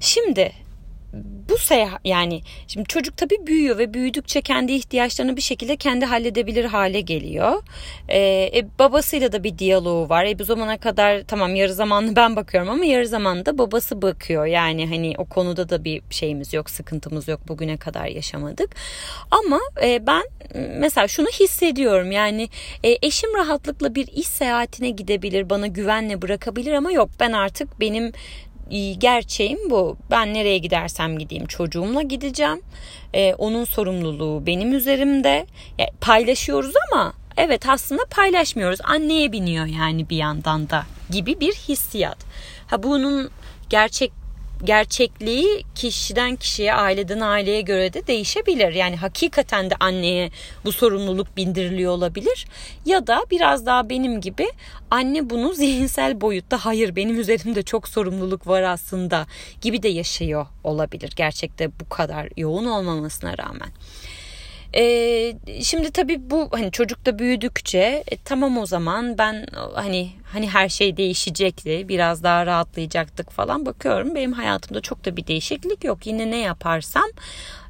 Şimdi 0.00 0.52
bu 1.48 1.58
seyahat 1.58 2.00
yani 2.04 2.42
şimdi 2.68 2.88
çocuk 2.88 3.16
tabii 3.16 3.46
büyüyor 3.46 3.78
ve 3.78 3.94
büyüdükçe 3.94 4.40
kendi 4.40 4.72
ihtiyaçlarını 4.72 5.36
bir 5.36 5.42
şekilde 5.42 5.76
kendi 5.76 6.04
halledebilir 6.04 6.64
hale 6.64 7.00
geliyor. 7.00 7.62
Ee, 8.08 8.50
e, 8.54 8.66
babasıyla 8.78 9.32
da 9.32 9.44
bir 9.44 9.58
diyaloğu 9.58 10.08
var. 10.08 10.24
E, 10.24 10.38
bu 10.38 10.44
zamana 10.44 10.78
kadar 10.78 11.22
tamam 11.22 11.54
yarı 11.54 11.74
zamanlı 11.74 12.16
ben 12.16 12.36
bakıyorum 12.36 12.70
ama 12.70 12.84
yarı 12.84 13.08
zamanlı 13.08 13.58
babası 13.58 14.02
bakıyor. 14.02 14.46
Yani 14.46 14.86
hani 14.86 15.14
o 15.18 15.24
konuda 15.24 15.68
da 15.68 15.84
bir 15.84 16.02
şeyimiz 16.10 16.52
yok, 16.52 16.70
sıkıntımız 16.70 17.28
yok. 17.28 17.40
Bugüne 17.48 17.76
kadar 17.76 18.06
yaşamadık. 18.06 18.70
Ama 19.30 19.60
e, 19.82 20.06
ben 20.06 20.22
mesela 20.54 21.08
şunu 21.08 21.28
hissediyorum. 21.28 22.12
Yani 22.12 22.48
e, 22.84 22.98
eşim 23.02 23.34
rahatlıkla 23.34 23.94
bir 23.94 24.06
iş 24.06 24.26
seyahatine 24.26 24.90
gidebilir, 24.90 25.50
bana 25.50 25.66
güvenle 25.66 26.22
bırakabilir 26.22 26.72
ama 26.72 26.92
yok 26.92 27.10
ben 27.20 27.32
artık 27.32 27.80
benim 27.80 28.12
gerçeğim 28.98 29.70
bu. 29.70 29.96
Ben 30.10 30.34
nereye 30.34 30.58
gidersem 30.58 31.18
gideyim 31.18 31.46
çocuğumla 31.46 32.02
gideceğim. 32.02 32.62
Ee, 33.14 33.34
onun 33.34 33.64
sorumluluğu 33.64 34.46
benim 34.46 34.72
üzerimde. 34.72 35.46
Yani 35.78 35.90
paylaşıyoruz 36.00 36.74
ama 36.92 37.12
evet 37.36 37.68
aslında 37.68 38.02
paylaşmıyoruz. 38.10 38.80
Anneye 38.84 39.32
biniyor 39.32 39.66
yani 39.66 40.10
bir 40.10 40.16
yandan 40.16 40.70
da 40.70 40.86
gibi 41.10 41.40
bir 41.40 41.52
hissiyat. 41.52 42.18
Ha 42.66 42.82
bunun 42.82 43.30
gerçek 43.70 44.12
gerçekliği 44.64 45.64
kişiden 45.74 46.36
kişiye, 46.36 46.74
aileden 46.74 47.20
aileye 47.20 47.60
göre 47.60 47.92
de 47.92 48.06
değişebilir. 48.06 48.72
Yani 48.72 48.96
hakikaten 48.96 49.70
de 49.70 49.74
anneye 49.80 50.30
bu 50.64 50.72
sorumluluk 50.72 51.36
bindiriliyor 51.36 51.92
olabilir. 51.92 52.46
Ya 52.86 53.06
da 53.06 53.24
biraz 53.30 53.66
daha 53.66 53.88
benim 53.88 54.20
gibi 54.20 54.46
anne 54.90 55.30
bunu 55.30 55.54
zihinsel 55.54 56.20
boyutta 56.20 56.64
hayır 56.64 56.96
benim 56.96 57.20
üzerimde 57.20 57.62
çok 57.62 57.88
sorumluluk 57.88 58.46
var 58.46 58.62
aslında 58.62 59.26
gibi 59.60 59.82
de 59.82 59.88
yaşıyor 59.88 60.46
olabilir. 60.64 61.12
Gerçekte 61.16 61.70
bu 61.80 61.88
kadar 61.88 62.28
yoğun 62.36 62.66
olmamasına 62.66 63.38
rağmen. 63.38 63.68
E, 64.76 65.34
şimdi 65.62 65.90
tabii 65.90 66.30
bu 66.30 66.48
hani 66.52 66.70
çocuk 66.70 67.06
da 67.06 67.18
büyüdükçe 67.18 68.04
e, 68.10 68.16
tamam 68.24 68.58
o 68.58 68.66
zaman 68.66 69.18
ben 69.18 69.46
hani 69.74 70.10
hani 70.32 70.50
her 70.50 70.68
şey 70.68 70.96
değişecekti 70.96 71.88
biraz 71.88 72.22
daha 72.22 72.46
rahatlayacaktık 72.46 73.30
falan 73.30 73.66
bakıyorum 73.66 74.14
benim 74.14 74.32
hayatımda 74.32 74.80
çok 74.80 75.04
da 75.04 75.16
bir 75.16 75.26
değişiklik 75.26 75.84
yok 75.84 76.06
yine 76.06 76.30
ne 76.30 76.38
yaparsam 76.38 77.10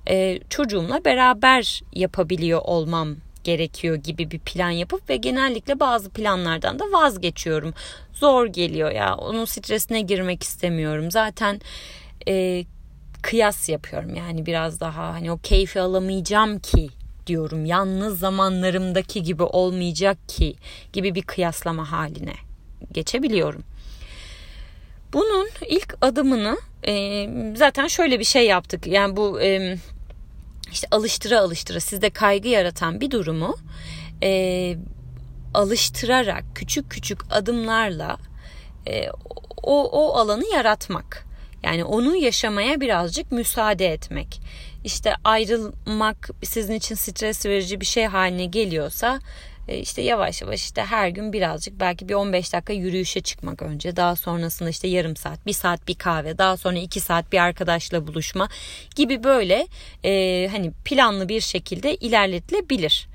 e, 0.08 0.38
çocuğumla 0.50 1.04
beraber 1.04 1.82
yapabiliyor 1.92 2.60
olmam 2.64 3.16
gerekiyor 3.44 3.96
gibi 3.96 4.30
bir 4.30 4.38
plan 4.38 4.70
yapıp 4.70 5.10
ve 5.10 5.16
genellikle 5.16 5.80
bazı 5.80 6.10
planlardan 6.10 6.78
da 6.78 6.84
vazgeçiyorum. 6.84 7.74
Zor 8.12 8.46
geliyor 8.46 8.90
ya 8.90 9.14
onun 9.16 9.44
stresine 9.44 10.00
girmek 10.00 10.42
istemiyorum. 10.42 11.10
Zaten 11.10 11.60
e, 12.28 12.64
kıyas 13.26 13.68
yapıyorum. 13.68 14.14
Yani 14.14 14.46
biraz 14.46 14.80
daha 14.80 15.14
hani 15.14 15.32
o 15.32 15.38
keyfi 15.38 15.80
alamayacağım 15.80 16.58
ki 16.58 16.88
diyorum. 17.26 17.64
Yalnız 17.64 18.18
zamanlarımdaki 18.18 19.22
gibi 19.22 19.42
olmayacak 19.42 20.28
ki 20.28 20.56
gibi 20.92 21.14
bir 21.14 21.22
kıyaslama 21.22 21.92
haline 21.92 22.34
geçebiliyorum. 22.92 23.62
Bunun 25.12 25.48
ilk 25.68 25.94
adımını 26.00 26.58
e, 26.86 27.28
zaten 27.56 27.86
şöyle 27.86 28.20
bir 28.20 28.24
şey 28.24 28.46
yaptık. 28.46 28.86
Yani 28.86 29.16
bu 29.16 29.40
e, 29.40 29.78
işte 30.72 30.88
alıştıra 30.90 31.40
alıştıra 31.40 31.80
sizde 31.80 32.10
kaygı 32.10 32.48
yaratan 32.48 33.00
bir 33.00 33.10
durumu 33.10 33.56
e, 34.22 34.76
alıştırarak 35.54 36.44
küçük 36.54 36.90
küçük 36.90 37.18
adımlarla 37.30 38.16
e, 38.86 39.10
o, 39.62 39.84
o 39.84 40.16
alanı 40.16 40.44
yaratmak. 40.54 41.25
Yani 41.66 41.84
onu 41.84 42.16
yaşamaya 42.16 42.80
birazcık 42.80 43.32
müsaade 43.32 43.86
etmek. 43.86 44.40
İşte 44.84 45.14
ayrılmak 45.24 46.30
sizin 46.42 46.74
için 46.74 46.94
stres 46.94 47.46
verici 47.46 47.80
bir 47.80 47.86
şey 47.86 48.04
haline 48.04 48.44
geliyorsa 48.44 49.20
e, 49.68 49.78
işte 49.78 50.02
yavaş 50.02 50.42
yavaş 50.42 50.60
işte 50.60 50.82
her 50.82 51.08
gün 51.08 51.32
birazcık 51.32 51.80
belki 51.80 52.08
bir 52.08 52.14
15 52.14 52.52
dakika 52.52 52.72
yürüyüşe 52.72 53.20
çıkmak 53.20 53.62
önce 53.62 53.96
daha 53.96 54.16
sonrasında 54.16 54.70
işte 54.70 54.88
yarım 54.88 55.16
saat 55.16 55.46
bir 55.46 55.52
saat 55.52 55.88
bir 55.88 55.94
kahve 55.94 56.38
daha 56.38 56.56
sonra 56.56 56.78
iki 56.78 57.00
saat 57.00 57.32
bir 57.32 57.38
arkadaşla 57.38 58.06
buluşma 58.06 58.48
gibi 58.96 59.24
böyle 59.24 59.66
e, 60.04 60.48
hani 60.52 60.72
planlı 60.84 61.28
bir 61.28 61.40
şekilde 61.40 61.94
ilerletilebilir. 61.94 63.08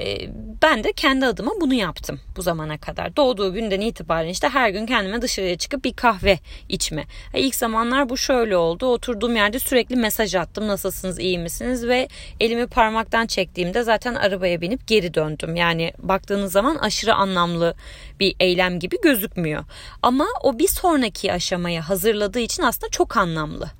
Ee, 0.00 0.28
ben 0.62 0.84
de 0.84 0.92
kendi 0.92 1.26
adıma 1.26 1.52
bunu 1.60 1.74
yaptım 1.74 2.20
bu 2.36 2.42
zamana 2.42 2.78
kadar. 2.78 3.16
Doğduğu 3.16 3.54
günden 3.54 3.80
itibaren 3.80 4.28
işte 4.28 4.48
her 4.48 4.70
gün 4.70 4.86
kendime 4.86 5.22
dışarıya 5.22 5.58
çıkıp 5.58 5.84
bir 5.84 5.92
kahve 5.92 6.38
içme. 6.68 7.04
İlk 7.34 7.54
zamanlar 7.54 8.08
bu 8.08 8.16
şöyle 8.16 8.56
oldu. 8.56 8.86
Oturduğum 8.86 9.36
yerde 9.36 9.58
sürekli 9.58 9.96
mesaj 9.96 10.34
attım. 10.34 10.68
Nasılsınız, 10.68 11.18
iyi 11.18 11.38
misiniz? 11.38 11.86
Ve 11.86 12.08
elimi 12.40 12.66
parmaktan 12.66 13.26
çektiğimde 13.26 13.82
zaten 13.82 14.14
arabaya 14.14 14.60
binip 14.60 14.86
geri 14.86 15.14
döndüm. 15.14 15.56
Yani 15.56 15.92
baktığınız 15.98 16.52
zaman 16.52 16.76
aşırı 16.76 17.14
anlamlı 17.14 17.74
bir 18.20 18.36
eylem 18.40 18.78
gibi 18.78 18.96
gözükmüyor. 19.02 19.64
Ama 20.02 20.26
o 20.42 20.58
bir 20.58 20.68
sonraki 20.68 21.32
aşamaya 21.32 21.88
hazırladığı 21.88 22.40
için 22.40 22.62
aslında 22.62 22.90
çok 22.90 23.16
anlamlı. 23.16 23.70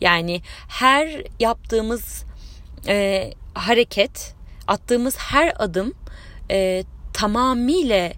Yani 0.00 0.40
her 0.68 1.22
yaptığımız 1.40 2.24
e, 2.88 3.30
hareket 3.54 4.34
attığımız 4.68 5.16
her 5.18 5.52
adım 5.58 5.94
e, 6.50 6.84
tamamıyla 7.12 8.12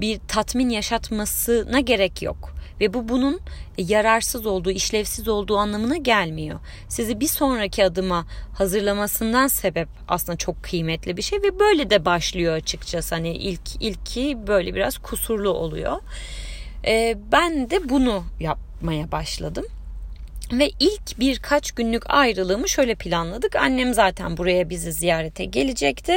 bir 0.00 0.20
tatmin 0.28 0.68
yaşatmasına 0.68 1.80
gerek 1.80 2.22
yok. 2.22 2.58
Ve 2.80 2.94
bu 2.94 3.08
bunun 3.08 3.40
yararsız 3.78 4.46
olduğu, 4.46 4.70
işlevsiz 4.70 5.28
olduğu 5.28 5.56
anlamına 5.56 5.96
gelmiyor. 5.96 6.60
Sizi 6.88 7.20
bir 7.20 7.26
sonraki 7.26 7.84
adıma 7.84 8.26
hazırlamasından 8.54 9.46
sebep 9.46 9.88
aslında 10.08 10.38
çok 10.38 10.62
kıymetli 10.62 11.16
bir 11.16 11.22
şey 11.22 11.42
ve 11.42 11.58
böyle 11.58 11.90
de 11.90 12.04
başlıyor 12.04 12.54
açıkçası. 12.54 13.14
Hani 13.14 13.36
ilk 13.36 13.82
ilki 13.82 14.38
böyle 14.46 14.74
biraz 14.74 14.98
kusurlu 14.98 15.50
oluyor. 15.50 16.00
Ee, 16.86 17.18
ben 17.32 17.70
de 17.70 17.88
bunu 17.88 18.24
yapmaya 18.40 19.12
başladım. 19.12 19.64
Ve 20.52 20.70
ilk 20.80 21.18
birkaç 21.20 21.72
günlük 21.72 22.10
ayrılığımı 22.10 22.68
şöyle 22.68 22.94
planladık. 22.94 23.56
Annem 23.56 23.94
zaten 23.94 24.36
buraya 24.36 24.70
bizi 24.70 24.92
ziyarete 24.92 25.44
gelecekti. 25.44 26.16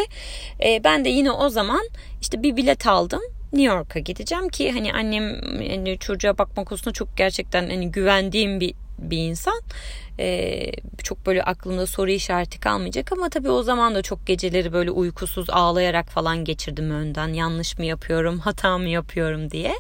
Ee, 0.64 0.84
ben 0.84 1.06
de 1.06 1.10
yine 1.10 1.32
o 1.32 1.50
zaman 1.50 1.90
işte 2.22 2.44
bir 2.44 2.58
bilet 2.58 2.88
aldım. 2.88 3.22
New 3.54 3.76
York'a 3.76 4.00
gideceğim 4.00 4.50
ki 4.50 4.72
hani 4.72 4.94
annem 4.94 5.62
yani 5.62 5.98
çocuğa 6.00 6.38
bakma 6.38 6.64
konusunda 6.64 6.94
çok 6.94 7.18
gerçekten 7.18 7.70
hani 7.70 7.92
güvendiğim 7.92 8.60
bir 8.60 8.74
bir 8.98 9.18
insan. 9.18 9.62
Ee, 10.20 10.72
çok 11.04 11.26
böyle 11.26 11.44
aklımda 11.44 11.88
soru 11.88 12.12
işareti 12.12 12.60
kalmayacak 12.60 13.12
ama 13.12 13.30
tabii 13.30 13.50
o 13.50 13.64
zaman 13.64 13.96
da 13.96 14.02
çok 14.02 14.28
geceleri 14.28 14.74
böyle 14.74 14.92
uykusuz 14.92 15.50
ağlayarak 15.50 16.10
falan 16.10 16.46
geçirdim 16.46 16.92
önden. 16.92 17.28
Yanlış 17.28 17.78
mı 17.78 17.86
yapıyorum, 17.86 18.40
hata 18.40 18.78
mı 18.78 18.90
yapıyorum 18.90 19.52
diye. 19.52 19.74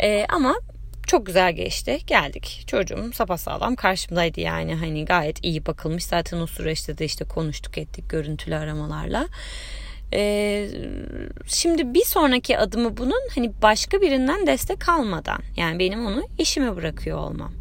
Ee, 0.00 0.26
ama 0.28 0.54
çok 1.06 1.26
güzel 1.26 1.52
geçti. 1.52 1.98
Geldik. 2.06 2.64
Çocuğum 2.66 3.10
sapasağlam 3.14 3.76
karşımdaydı 3.76 4.40
yani. 4.40 4.74
Hani 4.74 5.04
gayet 5.04 5.44
iyi 5.44 5.66
bakılmış. 5.66 6.04
Zaten 6.04 6.40
o 6.40 6.46
süreçte 6.46 6.98
de 6.98 7.04
işte 7.04 7.24
konuştuk 7.24 7.78
ettik 7.78 8.10
görüntülü 8.10 8.54
aramalarla. 8.54 9.28
Ee, 10.12 10.68
şimdi 11.46 11.94
bir 11.94 12.04
sonraki 12.04 12.58
adımı 12.58 12.96
bunun 12.96 13.28
hani 13.34 13.52
başka 13.62 14.00
birinden 14.00 14.46
destek 14.46 14.88
almadan 14.88 15.38
yani 15.56 15.78
benim 15.78 16.06
onu 16.06 16.22
işime 16.38 16.76
bırakıyor 16.76 17.18
olmam. 17.18 17.52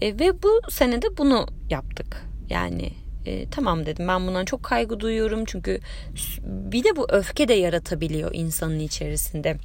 Ee, 0.00 0.18
ve 0.18 0.42
bu 0.42 0.60
senede 0.70 1.16
bunu 1.16 1.46
yaptık. 1.70 2.26
Yani 2.50 2.90
e, 3.26 3.50
tamam 3.50 3.86
dedim 3.86 4.08
ben 4.08 4.26
bundan 4.26 4.44
çok 4.44 4.62
kaygı 4.62 5.00
duyuyorum 5.00 5.44
çünkü 5.44 5.80
bir 6.44 6.84
de 6.84 6.96
bu 6.96 7.06
öfke 7.10 7.48
de 7.48 7.54
yaratabiliyor 7.54 8.30
insanın 8.34 8.78
içerisinde 8.78 9.56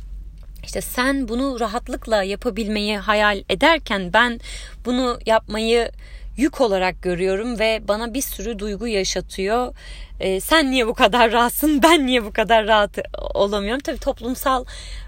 işte 0.64 0.82
sen 0.82 1.28
bunu 1.28 1.60
rahatlıkla 1.60 2.24
yapabilmeyi 2.24 2.98
hayal 2.98 3.44
ederken 3.50 4.14
ben 4.14 4.40
bunu 4.86 5.20
yapmayı 5.26 5.92
yük 6.38 6.62
olarak 6.62 7.02
görüyorum 7.02 7.60
ve 7.60 7.82
bana 7.88 8.14
bir 8.14 8.22
sürü 8.22 8.60
duygu 8.60 8.88
yaşatıyor. 8.88 9.76
Ee, 10.20 10.40
sen 10.40 10.72
niye 10.72 10.88
bu 10.88 10.94
kadar 10.94 11.32
rahatsın? 11.32 11.84
Ben 11.84 12.08
niye 12.08 12.26
bu 12.26 12.34
kadar 12.34 12.68
rahat 12.68 13.00
olamıyorum? 13.34 13.82
Tabii 13.82 14.00
toplumsal 14.00 14.66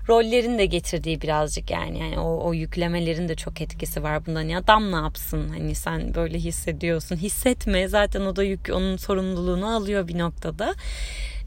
rollerin 0.10 0.57
de 0.57 0.65
getirdiği 0.65 1.22
birazcık 1.22 1.72
yani 1.72 2.00
yani 2.00 2.19
o, 2.19 2.48
o 2.48 2.53
yüklemelerin 2.53 3.29
de 3.29 3.36
çok 3.36 3.62
etkisi 3.62 4.03
var 4.03 4.25
bundan. 4.25 4.41
Ya 4.41 4.60
adam 4.60 4.91
ne 4.91 4.95
yapsın? 4.95 5.50
Hani 5.50 5.75
sen 5.75 6.15
böyle 6.15 6.38
hissediyorsun. 6.38 7.15
Hissetme. 7.15 7.88
Zaten 7.88 8.22
o 8.22 8.36
da 8.36 8.43
yük 8.43 8.69
onun 8.74 8.98
sorumluluğunu 8.98 9.75
alıyor 9.75 10.07
bir 10.07 10.17
noktada. 10.17 10.74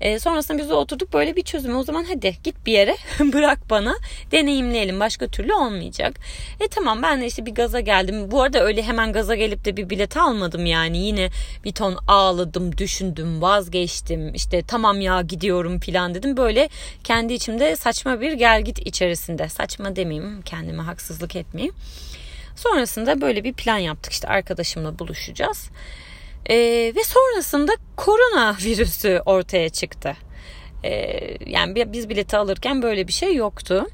E, 0.01 0.19
sonrasında 0.19 0.59
biz 0.59 0.69
de 0.69 0.75
oturduk 0.75 1.13
böyle 1.13 1.37
bir 1.37 1.43
çözüm. 1.43 1.77
O 1.77 1.83
zaman 1.83 2.05
hadi 2.05 2.37
git 2.45 2.67
bir 2.67 2.73
yere 2.73 2.97
bırak 3.33 3.71
bana 3.71 3.97
deneyimleyelim. 4.33 5.01
Başka 5.01 5.27
türlü 5.27 5.55
olmayacak. 5.55 6.15
E 6.61 6.69
tamam 6.69 7.03
ben 7.03 7.21
de 7.21 7.27
işte 7.27 7.47
bir 7.47 7.55
gaza 7.55 7.81
geldim. 7.81 8.31
Bu 8.31 8.43
arada 8.43 8.65
öyle 8.65 8.83
hemen 8.83 9.13
gaza 9.13 9.35
gelip 9.35 9.65
de 9.65 9.77
bir 9.77 9.91
bilet 9.91 10.17
almadım 10.17 10.67
yani. 10.67 10.99
Yine 10.99 11.31
bir 11.65 11.73
ton 11.73 11.99
ağladım, 12.09 12.79
düşündüm, 12.79 13.43
vazgeçtim. 13.43 14.35
İşte 14.35 14.63
tamam 14.63 15.01
ya 15.01 15.23
gidiyorum 15.23 15.81
filan 15.81 16.15
dedim. 16.15 16.37
Böyle 16.37 16.69
kendi 17.05 17.33
içimde 17.33 17.77
saçma 17.77 18.21
bir 18.21 18.33
gel 18.33 18.63
git 18.63 18.87
içerisinde. 18.87 19.49
Saçma 19.49 19.97
demeyeyim 19.97 20.43
kendime 20.43 20.83
haksızlık 20.83 21.37
etmeyeyim. 21.37 21.75
Sonrasında 22.57 23.21
böyle 23.21 23.45
bir 23.45 23.53
plan 23.53 23.79
yaptık. 23.79 24.13
İşte 24.13 24.29
arkadaşımla 24.29 24.99
buluşacağız. 24.99 25.71
E, 26.51 26.57
ve 26.97 27.05
sonrasında 27.05 27.73
korona 27.97 28.57
virüsü 28.65 29.23
ortaya 29.27 29.69
çıktı. 29.69 30.17
E, 30.85 30.91
yani 31.47 31.93
biz 31.93 32.09
bileti 32.09 32.37
alırken 32.37 32.83
böyle 32.83 33.09
bir 33.09 33.13
şey 33.13 33.35
yoktu. 33.35 33.87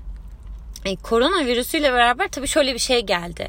E, 0.85 0.97
korona 0.97 1.47
virüsüyle 1.47 1.92
beraber 1.92 2.28
tabii 2.28 2.49
şöyle 2.49 2.75
bir 2.75 2.78
şey 2.78 3.00
geldi 3.00 3.49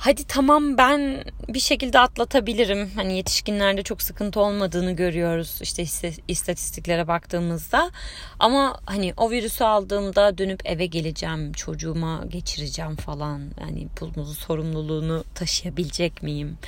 hadi 0.00 0.24
tamam 0.24 0.78
ben 0.78 1.24
bir 1.48 1.60
şekilde 1.60 1.98
atlatabilirim. 1.98 2.90
Hani 2.96 3.16
yetişkinlerde 3.16 3.82
çok 3.82 4.02
sıkıntı 4.02 4.40
olmadığını 4.40 4.92
görüyoruz 4.92 5.58
işte 5.62 5.82
istatistiklere 6.28 7.08
baktığımızda. 7.08 7.90
Ama 8.38 8.80
hani 8.86 9.14
o 9.16 9.30
virüsü 9.30 9.64
aldığımda 9.64 10.38
dönüp 10.38 10.60
eve 10.64 10.86
geleceğim, 10.86 11.52
çocuğuma 11.52 12.24
geçireceğim 12.28 12.96
falan. 12.96 13.42
Yani 13.60 13.88
bunun 14.00 14.24
sorumluluğunu 14.24 15.24
taşıyabilecek 15.34 16.22
miyim? 16.22 16.58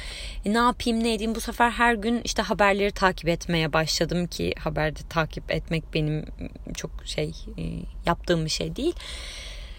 E, 0.44 0.52
ne 0.52 0.58
yapayım 0.58 1.04
ne 1.04 1.14
edeyim 1.14 1.34
bu 1.34 1.40
sefer 1.40 1.70
her 1.70 1.94
gün 1.94 2.20
işte 2.24 2.42
haberleri 2.42 2.92
takip 2.92 3.28
etmeye 3.28 3.72
başladım 3.72 4.26
ki 4.26 4.54
haberde 4.58 5.00
takip 5.08 5.50
etmek 5.50 5.94
benim 5.94 6.24
çok 6.74 6.90
şey 7.04 7.32
e, 7.58 7.62
yaptığım 8.06 8.44
bir 8.44 8.50
şey 8.50 8.76
değil. 8.76 8.94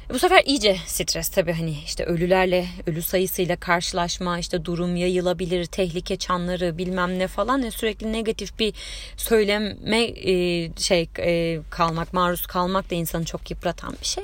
Bu 0.09 0.19
sefer 0.19 0.43
iyice 0.45 0.77
stres 0.85 1.29
tabii 1.29 1.53
hani 1.53 1.75
işte 1.85 2.05
ölülerle, 2.05 2.65
ölü 2.87 3.01
sayısıyla 3.01 3.55
karşılaşma, 3.55 4.39
işte 4.39 4.65
durum 4.65 4.95
yayılabilir, 4.95 5.65
tehlike 5.65 6.15
çanları 6.15 6.77
bilmem 6.77 7.19
ne 7.19 7.27
falan 7.27 7.61
ya 7.61 7.71
sürekli 7.71 8.13
negatif 8.13 8.59
bir 8.59 8.73
söyleme 9.17 10.01
e, 10.01 10.69
şey 10.77 11.09
e, 11.19 11.59
kalmak, 11.69 12.13
maruz 12.13 12.45
kalmak 12.45 12.91
da 12.91 12.95
insanı 12.95 13.25
çok 13.25 13.51
yıpratan 13.51 13.95
bir 14.01 14.05
şey. 14.05 14.23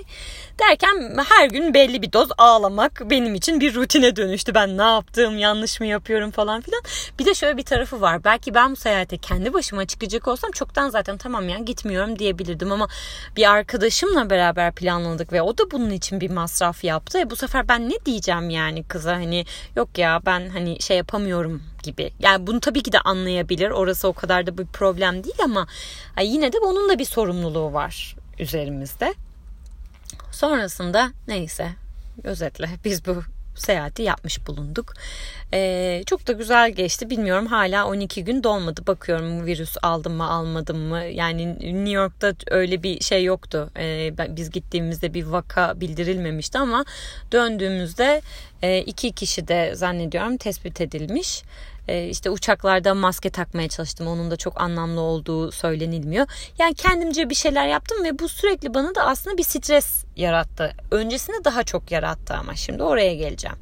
Derken 0.59 1.15
her 1.29 1.49
gün 1.49 1.73
belli 1.73 2.01
bir 2.01 2.13
doz 2.13 2.29
ağlamak 2.37 3.01
benim 3.09 3.35
için 3.35 3.59
bir 3.59 3.75
rutine 3.75 4.15
dönüştü. 4.15 4.53
Ben 4.55 4.77
ne 4.77 4.83
yaptım, 4.83 5.37
yanlış 5.37 5.79
mı 5.79 5.85
yapıyorum 5.85 6.31
falan 6.31 6.61
filan. 6.61 6.81
Bir 7.19 7.25
de 7.25 7.33
şöyle 7.33 7.57
bir 7.57 7.63
tarafı 7.63 8.01
var. 8.01 8.23
Belki 8.23 8.53
ben 8.53 8.71
bu 8.71 8.75
seyahate 8.75 9.17
kendi 9.17 9.53
başıma 9.53 9.85
çıkacak 9.85 10.27
olsam 10.27 10.51
çoktan 10.51 10.89
zaten 10.89 11.17
tamam 11.17 11.49
ya 11.49 11.57
gitmiyorum 11.57 12.19
diyebilirdim 12.19 12.71
ama 12.71 12.87
bir 13.35 13.51
arkadaşımla 13.51 14.29
beraber 14.29 14.71
planladık 14.71 15.33
ve 15.33 15.41
o 15.41 15.57
da 15.57 15.68
bunun 15.71 15.89
için 15.89 16.21
bir 16.21 16.29
masraf 16.29 16.83
yaptı. 16.83 17.19
E 17.19 17.29
bu 17.29 17.35
sefer 17.35 17.67
ben 17.67 17.89
ne 17.89 18.05
diyeceğim 18.05 18.49
yani 18.49 18.83
kıza 18.83 19.13
hani 19.13 19.45
yok 19.75 19.97
ya 19.97 20.21
ben 20.25 20.49
hani 20.49 20.81
şey 20.81 20.97
yapamıyorum 20.97 21.63
gibi. 21.83 22.11
Yani 22.19 22.47
bunu 22.47 22.59
tabii 22.59 22.83
ki 22.83 22.91
de 22.91 22.99
anlayabilir. 22.99 23.69
Orası 23.69 24.07
o 24.07 24.13
kadar 24.13 24.47
da 24.47 24.57
bir 24.57 24.65
problem 24.65 25.23
değil 25.23 25.43
ama 25.43 25.67
yine 26.21 26.53
de 26.53 26.57
onun 26.59 26.89
da 26.89 26.99
bir 26.99 27.05
sorumluluğu 27.05 27.73
var 27.73 28.15
üzerimizde. 28.39 29.13
Sonrasında 30.31 31.11
neyse 31.27 31.69
özetle 32.23 32.69
biz 32.85 33.05
bu 33.05 33.23
seyahati 33.61 34.03
yapmış 34.03 34.47
bulunduk. 34.47 34.93
Ee, 35.53 36.03
çok 36.05 36.27
da 36.27 36.31
güzel 36.31 36.71
geçti. 36.71 37.09
Bilmiyorum 37.09 37.45
hala 37.45 37.87
12 37.87 38.23
gün 38.23 38.43
dolmadı. 38.43 38.87
Bakıyorum 38.87 39.45
virüs 39.45 39.77
aldım 39.81 40.13
mı 40.13 40.29
almadım 40.29 40.77
mı. 40.77 41.03
Yani 41.03 41.53
New 41.59 41.89
York'ta 41.89 42.33
öyle 42.47 42.83
bir 42.83 43.01
şey 43.01 43.23
yoktu. 43.23 43.69
Ee, 43.77 44.13
biz 44.29 44.51
gittiğimizde 44.51 45.13
bir 45.13 45.25
vaka 45.25 45.81
bildirilmemişti 45.81 46.57
ama 46.57 46.85
döndüğümüzde 47.31 48.21
e, 48.61 48.77
iki 48.79 49.11
kişi 49.11 49.47
de 49.47 49.75
zannediyorum 49.75 50.37
tespit 50.37 50.81
edilmiş. 50.81 51.43
Ee, 51.89 52.09
işte 52.09 52.29
uçaklarda 52.29 52.93
maske 52.93 53.29
takmaya 53.29 53.69
çalıştım. 53.69 54.07
Onun 54.07 54.31
da 54.31 54.35
çok 54.35 54.61
anlamlı 54.61 55.01
olduğu 55.01 55.51
söylenilmiyor. 55.51 56.27
Yani 56.59 56.73
kendimce 56.73 57.29
bir 57.29 57.35
şeyler 57.35 57.67
yaptım 57.67 58.03
ve 58.03 58.19
bu 58.19 58.29
sürekli 58.29 58.73
bana 58.73 58.95
da 58.95 59.05
aslında 59.05 59.37
bir 59.37 59.43
stres 59.43 60.05
yarattı. 60.15 60.73
Öncesinde 60.91 61.43
daha 61.45 61.63
çok 61.63 61.91
yarattı 61.91 62.33
ama 62.33 62.55
şimdi 62.55 62.83
oraya 62.83 63.15
geleceğim. 63.15 63.57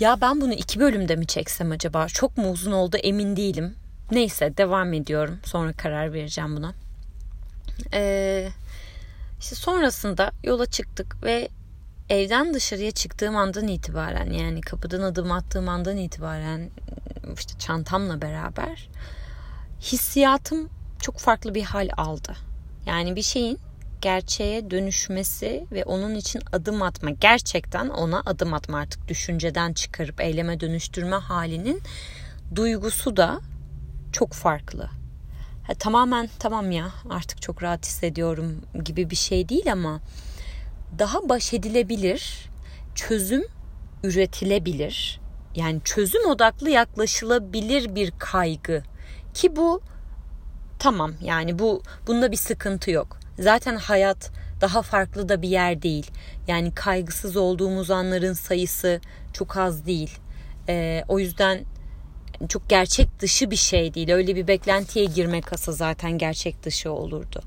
Ya 0.00 0.20
ben 0.20 0.40
bunu 0.40 0.52
iki 0.52 0.80
bölümde 0.80 1.16
mi 1.16 1.26
çeksem 1.26 1.72
acaba? 1.72 2.08
Çok 2.08 2.36
mu 2.36 2.50
uzun 2.50 2.72
oldu 2.72 2.96
emin 2.96 3.36
değilim. 3.36 3.74
Neyse 4.10 4.56
devam 4.56 4.92
ediyorum. 4.92 5.38
Sonra 5.44 5.72
karar 5.72 6.12
vereceğim 6.12 6.56
buna. 6.56 6.72
Ee, 7.92 8.48
işte 9.40 9.56
sonrasında 9.56 10.32
yola 10.44 10.66
çıktık 10.66 11.24
ve 11.24 11.48
evden 12.10 12.54
dışarıya 12.54 12.90
çıktığım 12.90 13.36
andan 13.36 13.68
itibaren 13.68 14.30
yani 14.30 14.60
kapıdan 14.60 15.02
adım 15.02 15.32
attığım 15.32 15.68
andan 15.68 15.96
itibaren 15.96 16.70
işte 17.34 17.58
çantamla 17.58 18.22
beraber 18.22 18.88
hissiyatım 19.80 20.70
çok 21.02 21.18
farklı 21.18 21.54
bir 21.54 21.62
hal 21.62 21.88
aldı. 21.96 22.36
Yani 22.86 23.16
bir 23.16 23.22
şeyin 23.22 23.58
gerçeğe 24.00 24.70
dönüşmesi 24.70 25.66
ve 25.72 25.84
onun 25.84 26.14
için 26.14 26.42
adım 26.52 26.82
atma 26.82 27.10
gerçekten 27.10 27.88
ona 27.88 28.22
adım 28.26 28.54
atma 28.54 28.78
artık 28.78 29.08
düşünceden 29.08 29.72
çıkarıp 29.72 30.20
eyleme 30.20 30.60
dönüştürme 30.60 31.16
halinin 31.16 31.82
duygusu 32.54 33.16
da 33.16 33.40
çok 34.12 34.32
farklı. 34.32 34.88
Ha, 35.66 35.74
tamamen 35.74 36.30
tamam 36.38 36.70
ya 36.70 36.90
artık 37.10 37.42
çok 37.42 37.62
rahat 37.62 37.86
hissediyorum 37.86 38.62
gibi 38.84 39.10
bir 39.10 39.16
şey 39.16 39.48
değil 39.48 39.72
ama 39.72 40.00
daha 40.98 41.28
baş 41.28 41.54
edilebilir, 41.54 42.50
çözüm 42.94 43.44
üretilebilir. 44.02 45.20
Yani 45.54 45.80
çözüm 45.84 46.26
odaklı 46.26 46.70
yaklaşılabilir 46.70 47.94
bir 47.94 48.12
kaygı 48.18 48.82
ki 49.34 49.56
bu 49.56 49.80
tamam 50.78 51.12
yani 51.22 51.58
bu 51.58 51.82
bunda 52.06 52.32
bir 52.32 52.36
sıkıntı 52.36 52.90
yok. 52.90 53.18
Zaten 53.38 53.76
hayat 53.76 54.30
daha 54.60 54.82
farklı 54.82 55.28
da 55.28 55.42
bir 55.42 55.48
yer 55.48 55.82
değil. 55.82 56.10
Yani 56.48 56.74
kaygısız 56.74 57.36
olduğumuz 57.36 57.90
anların 57.90 58.32
sayısı 58.32 59.00
çok 59.32 59.56
az 59.56 59.86
değil. 59.86 60.18
Ee, 60.68 61.04
o 61.08 61.18
yüzden 61.18 61.64
çok 62.48 62.68
gerçek 62.68 63.20
dışı 63.20 63.50
bir 63.50 63.56
şey 63.56 63.94
değil. 63.94 64.10
Öyle 64.10 64.36
bir 64.36 64.46
beklentiye 64.46 65.04
girmek 65.04 65.52
asa 65.52 65.72
zaten 65.72 66.18
gerçek 66.18 66.62
dışı 66.62 66.92
olurdu. 66.92 67.42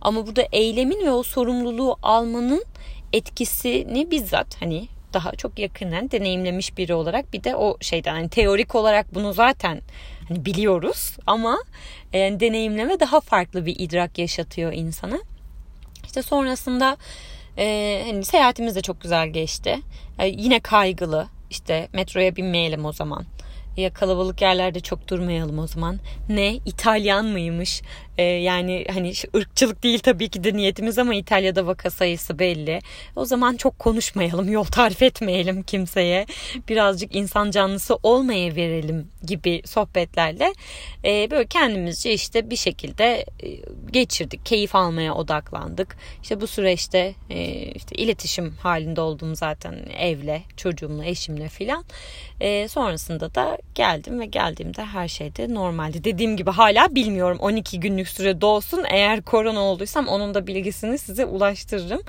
Ama 0.00 0.26
burada 0.26 0.42
eylemin 0.52 1.06
ve 1.06 1.10
o 1.10 1.22
sorumluluğu 1.22 1.96
almanın 2.02 2.64
etkisini 3.12 4.10
bizzat 4.10 4.62
hani 4.62 4.88
daha 5.12 5.32
çok 5.32 5.58
yakından 5.58 6.10
deneyimlemiş 6.10 6.78
biri 6.78 6.94
olarak 6.94 7.32
bir 7.32 7.44
de 7.44 7.56
o 7.56 7.76
şeyden 7.80 8.14
hani 8.14 8.28
teorik 8.28 8.74
olarak 8.74 9.14
bunu 9.14 9.32
zaten 9.32 9.80
hani 10.28 10.44
biliyoruz 10.44 11.16
ama 11.26 11.58
e, 12.12 12.18
deneyimleme 12.18 13.00
daha 13.00 13.20
farklı 13.20 13.66
bir 13.66 13.76
idrak 13.78 14.18
yaşatıyor 14.18 14.72
insana. 14.72 15.18
İşte 16.04 16.22
sonrasında 16.22 16.96
e, 17.58 18.04
hani 18.06 18.24
seyahatimiz 18.24 18.76
de 18.76 18.80
çok 18.80 19.00
güzel 19.00 19.28
geçti. 19.28 19.78
E, 20.18 20.26
yine 20.26 20.60
kaygılı 20.60 21.26
işte 21.50 21.88
metroya 21.92 22.36
binmeyelim 22.36 22.84
o 22.84 22.92
zaman 22.92 23.24
ya 23.76 23.92
kalabalık 23.92 24.42
yerlerde 24.42 24.80
çok 24.80 25.08
durmayalım 25.08 25.58
o 25.58 25.66
zaman. 25.66 25.98
Ne 26.28 26.54
İtalyan 26.54 27.24
mıymış? 27.24 27.82
Ee, 28.18 28.22
yani 28.22 28.84
hani 28.92 29.12
ırkçılık 29.36 29.82
değil 29.82 29.98
tabii 29.98 30.28
ki 30.28 30.44
de 30.44 30.52
niyetimiz 30.52 30.98
ama 30.98 31.14
İtalya'da 31.14 31.66
vaka 31.66 31.90
sayısı 31.90 32.38
belli. 32.38 32.80
O 33.16 33.24
zaman 33.24 33.56
çok 33.56 33.78
konuşmayalım, 33.78 34.52
yol 34.52 34.64
tarif 34.64 35.02
etmeyelim 35.02 35.62
kimseye. 35.62 36.26
Birazcık 36.68 37.14
insan 37.14 37.50
canlısı 37.50 37.96
olmaya 38.02 38.56
verelim 38.56 39.08
gibi 39.26 39.62
sohbetlerle 39.64 40.52
e, 41.04 41.30
böyle 41.30 41.46
kendimizce 41.46 42.12
işte 42.12 42.50
bir 42.50 42.56
şekilde 42.56 43.24
e, 43.42 43.48
geçirdik. 43.90 44.46
Keyif 44.46 44.74
almaya 44.74 45.14
odaklandık. 45.14 45.96
İşte 46.22 46.40
bu 46.40 46.46
süreçte 46.46 47.14
e, 47.30 47.42
işte 47.72 47.96
iletişim 47.96 48.54
halinde 48.62 49.00
olduğum 49.00 49.34
zaten 49.34 49.74
evle, 49.98 50.42
çocuğumla, 50.56 51.04
eşimle 51.04 51.48
filan. 51.48 51.84
E, 52.40 52.68
sonrasında 52.68 53.34
da 53.34 53.58
geldim 53.74 54.20
ve 54.20 54.26
geldiğimde 54.26 54.84
her 54.84 55.08
şeyde 55.08 55.54
normaldi. 55.54 56.04
Dediğim 56.04 56.36
gibi 56.36 56.50
hala 56.50 56.94
bilmiyorum 56.94 57.38
12 57.40 57.80
günlük 57.80 58.07
süre 58.08 58.40
dolsun. 58.40 58.84
Eğer 58.90 59.22
korona 59.22 59.60
olduysam 59.60 60.08
onun 60.08 60.34
da 60.34 60.46
bilgisini 60.46 60.98
size 60.98 61.24
ulaştırırım. 61.24 62.00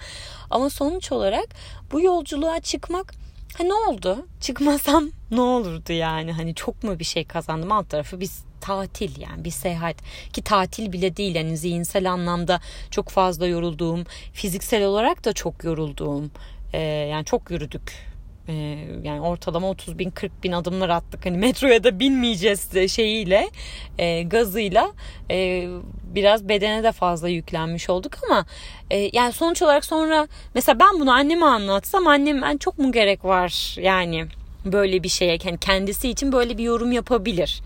Ama 0.50 0.70
sonuç 0.70 1.12
olarak 1.12 1.48
bu 1.92 2.02
yolculuğa 2.02 2.60
çıkmak 2.60 3.14
ha 3.58 3.64
ne 3.64 3.74
oldu? 3.74 4.28
Çıkmasam 4.42 5.10
ne 5.32 5.42
olurdu 5.42 5.94
yani? 5.94 6.32
Hani 6.32 6.56
çok 6.56 6.84
mu 6.84 7.00
bir 7.00 7.04
şey 7.04 7.26
kazandım? 7.26 7.72
Alt 7.72 7.90
tarafı 7.90 8.20
biz 8.20 8.44
tatil 8.62 9.22
yani 9.22 9.44
bir 9.44 9.52
seyahat 9.52 9.96
ki 10.34 10.42
tatil 10.42 10.92
bile 10.92 11.18
değil 11.18 11.36
yani 11.36 11.58
zihinsel 11.58 12.12
anlamda 12.12 12.62
çok 12.92 13.10
fazla 13.10 13.48
yorulduğum 13.48 14.04
fiziksel 14.34 14.86
olarak 14.86 15.26
da 15.26 15.34
çok 15.34 15.64
yorulduğum 15.64 16.32
e, 16.74 16.80
yani 16.82 17.26
çok 17.26 17.52
yürüdük 17.52 18.10
ee, 18.50 18.78
yani 19.04 19.22
ortalama 19.22 19.70
30 19.70 20.00
bin 20.00 20.10
40 20.10 20.44
bin 20.44 20.52
adımlar 20.52 20.90
attık. 20.90 21.26
Hani 21.26 21.38
metroya 21.38 21.84
da 21.84 22.00
binmeyeceğiz 22.00 22.92
şeyiyle 22.92 23.50
e, 23.98 24.24
gazıyla 24.24 24.92
e, 25.32 25.68
biraz 26.04 26.50
bedene 26.50 26.84
de 26.84 26.92
fazla 26.92 27.30
yüklenmiş 27.30 27.90
olduk 27.90 28.18
ama 28.30 28.46
e, 28.92 29.10
yani 29.14 29.32
sonuç 29.32 29.62
olarak 29.62 29.86
sonra 29.86 30.28
mesela 30.56 30.80
ben 30.80 31.00
bunu 31.00 31.12
anneme 31.12 31.46
anlatsam 31.46 32.08
annem 32.08 32.42
ben 32.42 32.58
çok 32.58 32.78
mu 32.78 32.92
gerek 32.92 33.26
var 33.26 33.76
yani 33.82 34.26
böyle 34.66 35.04
bir 35.04 35.10
şeye? 35.10 35.38
Yani 35.44 35.58
kendisi 35.58 36.10
için 36.10 36.32
böyle 36.32 36.58
bir 36.58 36.64
yorum 36.64 36.92
yapabilir. 36.92 37.62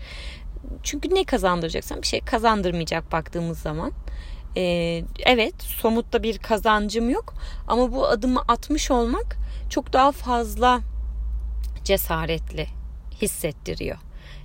Çünkü 0.82 1.14
ne 1.14 1.24
kazandıracaksan 1.24 2.02
bir 2.02 2.06
şey 2.06 2.20
kazandırmayacak 2.20 3.12
baktığımız 3.12 3.58
zaman. 3.58 3.92
Ee, 4.56 5.02
evet 5.26 5.54
somutta 5.62 6.22
bir 6.22 6.38
kazancım 6.38 7.10
yok 7.10 7.34
ama 7.68 7.92
bu 7.92 8.06
adımı 8.06 8.40
atmış 8.48 8.90
olmak 8.90 9.43
çok 9.70 9.92
daha 9.92 10.12
fazla 10.12 10.80
cesaretli 11.84 12.66
hissettiriyor. 13.22 13.96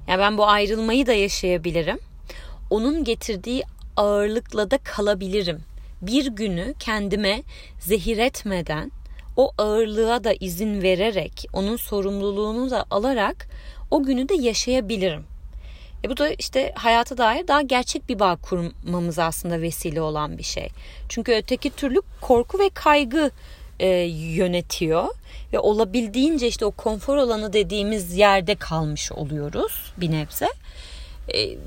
Yani 0.08 0.20
ben 0.20 0.38
bu 0.38 0.48
ayrılmayı 0.48 1.08
da 1.08 1.14
yaşayabilirim. 1.14 2.00
Onun 2.70 3.04
getirdiği 3.04 3.64
ağırlıkla 3.98 4.72
da 4.72 4.78
kalabilirim. 4.78 5.62
Bir 6.02 6.26
günü 6.26 6.74
kendime 6.80 7.44
zehir 7.80 8.18
etmeden 8.18 8.92
o 9.36 9.52
ağırlığa 9.58 10.24
da 10.24 10.34
izin 10.40 10.82
vererek, 10.82 11.46
onun 11.54 11.76
sorumluluğunu 11.76 12.70
da 12.70 12.86
alarak 12.92 13.48
o 13.92 14.04
günü 14.04 14.30
de 14.30 14.36
yaşayabilirim. 14.36 15.24
E 16.04 16.10
bu 16.10 16.18
da 16.18 16.30
işte 16.30 16.74
hayata 16.76 17.18
dair 17.18 17.48
daha 17.48 17.62
gerçek 17.62 18.10
bir 18.10 18.20
bağ 18.20 18.36
kurmamız 18.36 19.20
aslında 19.20 19.62
vesile 19.62 20.02
olan 20.02 20.38
bir 20.38 20.44
şey. 20.44 20.70
Çünkü 21.10 21.34
öteki 21.34 21.70
türlü 21.70 22.02
korku 22.22 22.60
ve 22.60 22.70
kaygı 22.70 23.32
e, 23.80 23.88
yönetiyor 24.14 25.08
ve 25.54 25.60
olabildiğince 25.60 26.48
işte 26.48 26.66
o 26.66 26.72
konfor 26.72 27.18
alanı 27.18 27.54
dediğimiz 27.54 28.16
yerde 28.16 28.56
kalmış 28.56 29.12
oluyoruz 29.12 29.94
bir 29.98 30.12
nebze. 30.12 30.48
E, 31.34 31.58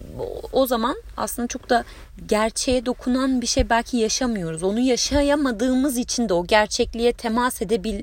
o 0.53 0.67
zaman 0.67 0.97
aslında 1.17 1.49
çok 1.49 1.71
da 1.71 1.85
gerçeğe 2.29 2.87
dokunan 2.87 3.41
bir 3.41 3.47
şey 3.47 3.71
belki 3.71 3.97
yaşamıyoruz. 3.97 4.63
Onu 4.63 4.81
yaşayamadığımız 4.81 5.99
için 5.99 6.29
de 6.29 6.35
o 6.35 6.47
gerçekliğe 6.47 7.13
temas 7.13 7.63
edebil 7.63 8.03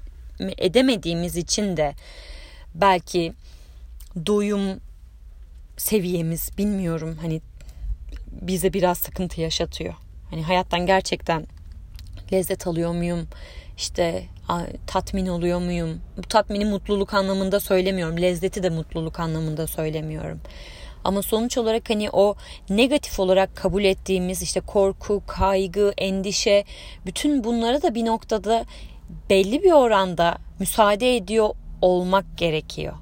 edemediğimiz 0.58 1.38
için 1.38 1.78
de 1.78 1.94
belki 2.76 3.34
doyum 4.26 4.80
seviyemiz 5.78 6.58
bilmiyorum 6.58 7.18
hani 7.22 7.42
bize 8.32 8.74
biraz 8.74 8.98
sıkıntı 8.98 9.42
yaşatıyor. 9.42 9.94
Hani 10.30 10.44
hayattan 10.44 10.86
gerçekten 10.86 11.46
lezzet 12.34 12.68
alıyor 12.68 12.92
muyum? 12.92 13.28
İşte 13.80 14.24
tatmin 14.88 15.28
oluyor 15.28 15.60
muyum? 15.60 16.02
Bu 16.18 16.22
tatmini 16.22 16.66
mutluluk 16.66 17.14
anlamında 17.14 17.60
söylemiyorum. 17.60 18.22
Lezzeti 18.22 18.64
de 18.64 18.70
mutluluk 18.70 19.20
anlamında 19.20 19.68
söylemiyorum. 19.68 20.42
Ama 21.04 21.22
sonuç 21.22 21.58
olarak 21.58 21.90
hani 21.90 22.10
o 22.10 22.36
negatif 22.70 23.20
olarak 23.20 23.56
kabul 23.56 23.84
ettiğimiz 23.84 24.42
işte 24.42 24.60
korku, 24.60 25.24
kaygı, 25.28 25.94
endişe 25.98 26.64
bütün 27.06 27.44
bunlara 27.44 27.82
da 27.82 27.96
bir 27.96 28.06
noktada 28.06 28.66
belli 29.30 29.64
bir 29.64 29.72
oranda 29.72 30.38
müsaade 30.60 31.16
ediyor 31.16 31.50
olmak 31.82 32.38
gerekiyor. 32.38 32.94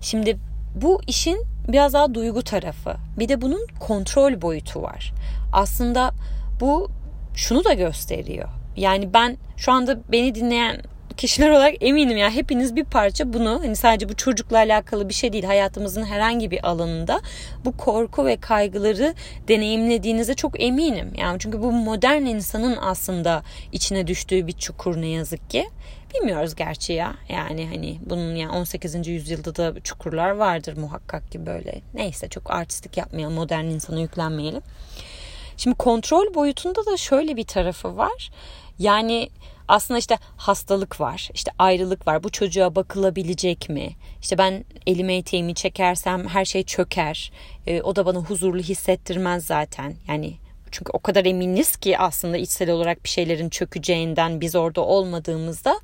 Şimdi 0.00 0.38
bu 0.74 1.00
işin 1.06 1.44
biraz 1.68 1.92
daha 1.92 2.14
duygu 2.14 2.42
tarafı. 2.42 2.96
Bir 3.18 3.28
de 3.28 3.40
bunun 3.40 3.66
kontrol 3.80 4.42
boyutu 4.42 4.82
var. 4.82 5.12
Aslında 5.52 6.10
bu 6.60 6.90
şunu 7.34 7.64
da 7.64 7.72
gösteriyor. 7.72 8.48
Yani 8.76 9.14
ben 9.14 9.36
şu 9.56 9.72
anda 9.72 9.98
beni 10.12 10.34
dinleyen 10.34 10.82
kişiler 11.16 11.50
olarak 11.50 11.74
eminim 11.80 12.16
ya 12.16 12.30
hepiniz 12.30 12.76
bir 12.76 12.84
parça 12.84 13.32
bunu 13.32 13.60
hani 13.62 13.76
sadece 13.76 14.08
bu 14.08 14.16
çocukla 14.16 14.56
alakalı 14.56 15.08
bir 15.08 15.14
şey 15.14 15.32
değil 15.32 15.44
hayatımızın 15.44 16.04
herhangi 16.04 16.50
bir 16.50 16.68
alanında 16.68 17.20
bu 17.64 17.76
korku 17.76 18.26
ve 18.26 18.36
kaygıları 18.36 19.14
deneyimlediğinize 19.48 20.34
çok 20.34 20.62
eminim. 20.62 21.12
Yani 21.18 21.38
çünkü 21.38 21.62
bu 21.62 21.72
modern 21.72 22.22
insanın 22.22 22.76
aslında 22.80 23.42
içine 23.72 24.06
düştüğü 24.06 24.46
bir 24.46 24.52
çukur 24.52 25.00
ne 25.00 25.08
yazık 25.08 25.50
ki. 25.50 25.68
Bilmiyoruz 26.14 26.54
gerçi 26.54 26.92
ya. 26.92 27.14
Yani 27.28 27.66
hani 27.66 27.98
bunun 28.06 28.34
yani 28.34 28.52
18. 28.52 29.08
yüzyılda 29.08 29.56
da 29.56 29.80
çukurlar 29.80 30.30
vardır 30.30 30.76
muhakkak 30.76 31.32
ki 31.32 31.46
böyle. 31.46 31.80
Neyse 31.94 32.28
çok 32.28 32.50
artistik 32.50 32.96
yapmayalım, 32.96 33.34
modern 33.34 33.64
insana 33.64 34.00
yüklenmeyelim. 34.00 34.62
Şimdi 35.56 35.76
kontrol 35.76 36.34
boyutunda 36.34 36.86
da 36.86 36.96
şöyle 36.96 37.36
bir 37.36 37.44
tarafı 37.44 37.96
var. 37.96 38.30
Yani 38.78 39.28
aslında 39.68 39.98
işte 39.98 40.18
hastalık 40.36 41.00
var, 41.00 41.30
işte 41.34 41.50
ayrılık 41.58 42.06
var. 42.06 42.24
Bu 42.24 42.30
çocuğa 42.30 42.74
bakılabilecek 42.74 43.68
mi? 43.68 43.90
İşte 44.22 44.38
ben 44.38 44.64
elime 44.86 45.16
eteğimi 45.16 45.54
çekersem 45.54 46.26
her 46.26 46.44
şey 46.44 46.62
çöker. 46.62 47.32
E, 47.66 47.82
o 47.82 47.96
da 47.96 48.06
bana 48.06 48.18
huzurlu 48.18 48.62
hissettirmez 48.62 49.46
zaten. 49.46 49.94
Yani 50.08 50.34
çünkü 50.72 50.90
o 50.92 50.98
kadar 50.98 51.24
eminiz 51.24 51.76
ki 51.76 51.98
aslında 51.98 52.36
içsel 52.36 52.70
olarak 52.70 53.04
bir 53.04 53.08
şeylerin 53.08 53.48
çökeceğinden 53.48 54.40
biz 54.40 54.56
orada 54.56 54.80
olmadığımızda 54.80 55.80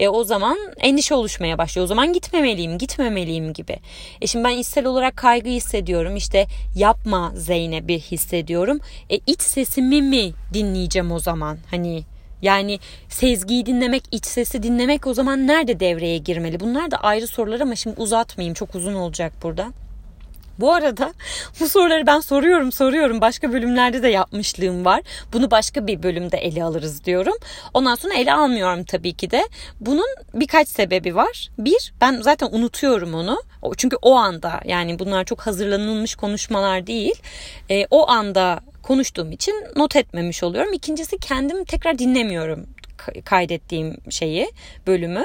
e, 0.00 0.08
o 0.08 0.24
zaman 0.24 0.58
endişe 0.80 1.14
oluşmaya 1.14 1.58
başlıyor. 1.58 1.84
O 1.84 1.88
zaman 1.88 2.12
gitmemeliyim, 2.12 2.78
gitmemeliyim 2.78 3.52
gibi. 3.52 3.76
E 4.20 4.26
şimdi 4.26 4.44
ben 4.44 4.58
içsel 4.58 4.86
olarak 4.86 5.16
kaygı 5.16 5.50
hissediyorum. 5.50 6.16
İşte 6.16 6.46
yapma 6.76 7.32
Zeynep'i 7.36 7.98
hissediyorum. 7.98 8.80
E 9.10 9.16
iç 9.26 9.42
sesimi 9.42 10.02
mi 10.02 10.32
dinleyeceğim 10.54 11.12
o 11.12 11.18
zaman? 11.18 11.58
Hani 11.70 12.04
yani 12.42 12.78
sezgiyi 13.08 13.66
dinlemek, 13.66 14.04
iç 14.12 14.26
sesi 14.26 14.62
dinlemek 14.62 15.06
o 15.06 15.14
zaman 15.14 15.46
nerede 15.46 15.80
devreye 15.80 16.18
girmeli? 16.18 16.60
Bunlar 16.60 16.90
da 16.90 16.96
ayrı 16.96 17.26
sorular 17.26 17.60
ama 17.60 17.74
şimdi 17.74 18.00
uzatmayayım. 18.00 18.54
Çok 18.54 18.74
uzun 18.74 18.94
olacak 18.94 19.32
burada. 19.42 19.72
Bu 20.60 20.72
arada 20.72 21.14
bu 21.60 21.68
soruları 21.68 22.06
ben 22.06 22.20
soruyorum 22.20 22.72
soruyorum. 22.72 23.20
Başka 23.20 23.52
bölümlerde 23.52 24.02
de 24.02 24.08
yapmışlığım 24.08 24.84
var. 24.84 25.00
Bunu 25.32 25.50
başka 25.50 25.86
bir 25.86 26.02
bölümde 26.02 26.38
ele 26.38 26.64
alırız 26.64 27.04
diyorum. 27.04 27.34
Ondan 27.74 27.94
sonra 27.94 28.14
ele 28.14 28.32
almıyorum 28.32 28.84
tabii 28.84 29.12
ki 29.12 29.30
de. 29.30 29.48
Bunun 29.80 30.06
birkaç 30.34 30.68
sebebi 30.68 31.16
var. 31.16 31.48
Bir, 31.58 31.92
ben 32.00 32.20
zaten 32.20 32.48
unutuyorum 32.52 33.14
onu. 33.14 33.42
Çünkü 33.76 33.96
o 34.02 34.14
anda 34.14 34.60
yani 34.64 34.98
bunlar 34.98 35.24
çok 35.24 35.40
hazırlanılmış 35.40 36.14
konuşmalar 36.14 36.86
değil. 36.86 37.14
E, 37.70 37.86
o 37.90 38.08
anda 38.08 38.60
konuştuğum 38.82 39.32
için 39.32 39.54
not 39.76 39.96
etmemiş 39.96 40.42
oluyorum. 40.42 40.72
İkincisi 40.72 41.18
kendim 41.18 41.64
tekrar 41.64 41.98
dinlemiyorum 41.98 42.66
kaydettiğim 43.24 43.96
şeyi, 44.10 44.50
bölümü. 44.86 45.22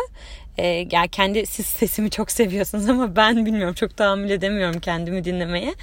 E, 0.57 0.87
yani 0.91 1.09
kendi 1.09 1.45
siz 1.45 1.65
sesimi 1.65 2.09
çok 2.09 2.31
seviyorsunuz 2.31 2.89
ama 2.89 3.15
ben 3.15 3.45
bilmiyorum 3.45 3.73
çok 3.73 3.97
tahammül 3.97 4.29
edemiyorum 4.29 4.79
kendimi 4.79 5.23
dinlemeye. 5.23 5.75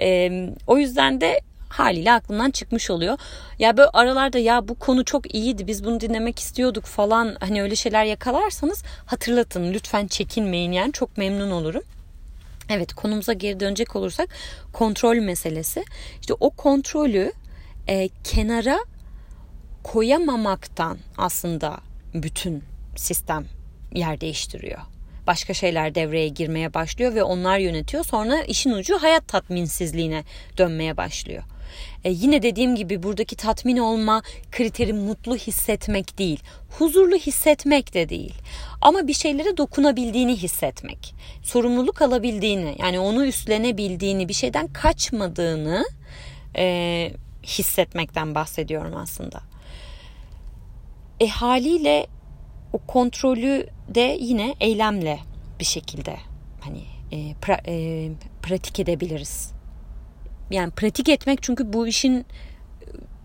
E, 0.00 0.30
o 0.66 0.78
yüzden 0.78 1.20
de 1.20 1.40
haliyle 1.68 2.12
aklımdan 2.12 2.50
çıkmış 2.50 2.90
oluyor. 2.90 3.18
Ya 3.58 3.76
böyle 3.76 3.90
aralarda 3.92 4.38
ya 4.38 4.68
bu 4.68 4.74
konu 4.74 5.04
çok 5.04 5.34
iyiydi 5.34 5.66
biz 5.66 5.84
bunu 5.84 6.00
dinlemek 6.00 6.38
istiyorduk 6.38 6.84
falan 6.84 7.36
hani 7.40 7.62
öyle 7.62 7.76
şeyler 7.76 8.04
yakalarsanız 8.04 8.84
hatırlatın 9.06 9.72
lütfen 9.72 10.06
çekinmeyin 10.06 10.72
yani 10.72 10.92
çok 10.92 11.16
memnun 11.18 11.50
olurum. 11.50 11.82
Evet 12.70 12.92
konumuza 12.92 13.32
geri 13.32 13.60
dönecek 13.60 13.96
olursak 13.96 14.28
kontrol 14.72 15.16
meselesi. 15.16 15.84
İşte 16.20 16.34
o 16.40 16.50
kontrolü 16.50 17.32
e, 17.88 18.08
kenara 18.24 18.78
koyamamaktan 19.82 20.98
aslında 21.18 21.78
bütün 22.14 22.64
sistem 22.96 23.46
yer 23.94 24.20
değiştiriyor. 24.20 24.78
Başka 25.26 25.54
şeyler 25.54 25.94
devreye 25.94 26.28
girmeye 26.28 26.74
başlıyor 26.74 27.14
ve 27.14 27.22
onlar 27.22 27.58
yönetiyor. 27.58 28.04
Sonra 28.04 28.42
işin 28.42 28.72
ucu 28.72 29.02
hayat 29.02 29.28
tatminsizliğine 29.28 30.24
dönmeye 30.58 30.96
başlıyor. 30.96 31.42
E 32.04 32.10
yine 32.10 32.42
dediğim 32.42 32.76
gibi 32.76 33.02
buradaki 33.02 33.36
tatmin 33.36 33.76
olma 33.76 34.22
kriteri 34.52 34.92
mutlu 34.92 35.36
hissetmek 35.36 36.18
değil. 36.18 36.40
Huzurlu 36.78 37.16
hissetmek 37.16 37.94
de 37.94 38.08
değil. 38.08 38.34
Ama 38.80 39.06
bir 39.06 39.14
şeylere 39.14 39.56
dokunabildiğini 39.56 40.36
hissetmek. 40.36 41.14
Sorumluluk 41.42 42.02
alabildiğini 42.02 42.76
yani 42.78 43.00
onu 43.00 43.26
üstlenebildiğini 43.26 44.28
bir 44.28 44.34
şeyden 44.34 44.68
kaçmadığını 44.68 45.84
e, 46.56 47.12
hissetmekten 47.44 48.34
bahsediyorum 48.34 48.96
aslında. 48.96 49.40
E 51.20 51.28
haliyle 51.28 52.06
o 52.72 52.78
kontrolü 52.78 53.66
de 53.88 54.16
yine 54.20 54.54
eylemle 54.60 55.18
bir 55.60 55.64
şekilde 55.64 56.16
hani 56.60 56.82
e, 57.12 57.34
pra, 57.34 57.60
e, 57.66 58.08
pratik 58.42 58.80
edebiliriz. 58.80 59.52
Yani 60.50 60.70
pratik 60.70 61.08
etmek 61.08 61.42
çünkü 61.42 61.72
bu 61.72 61.86
işin 61.86 62.26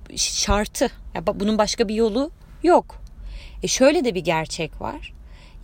e, 0.09 0.17
şartı. 0.17 0.89
Ya 1.15 1.27
bunun 1.27 1.57
başka 1.57 1.87
bir 1.87 1.95
yolu 1.95 2.31
yok. 2.63 3.01
E 3.63 3.67
şöyle 3.67 4.05
de 4.05 4.15
bir 4.15 4.23
gerçek 4.23 4.81
var. 4.81 5.13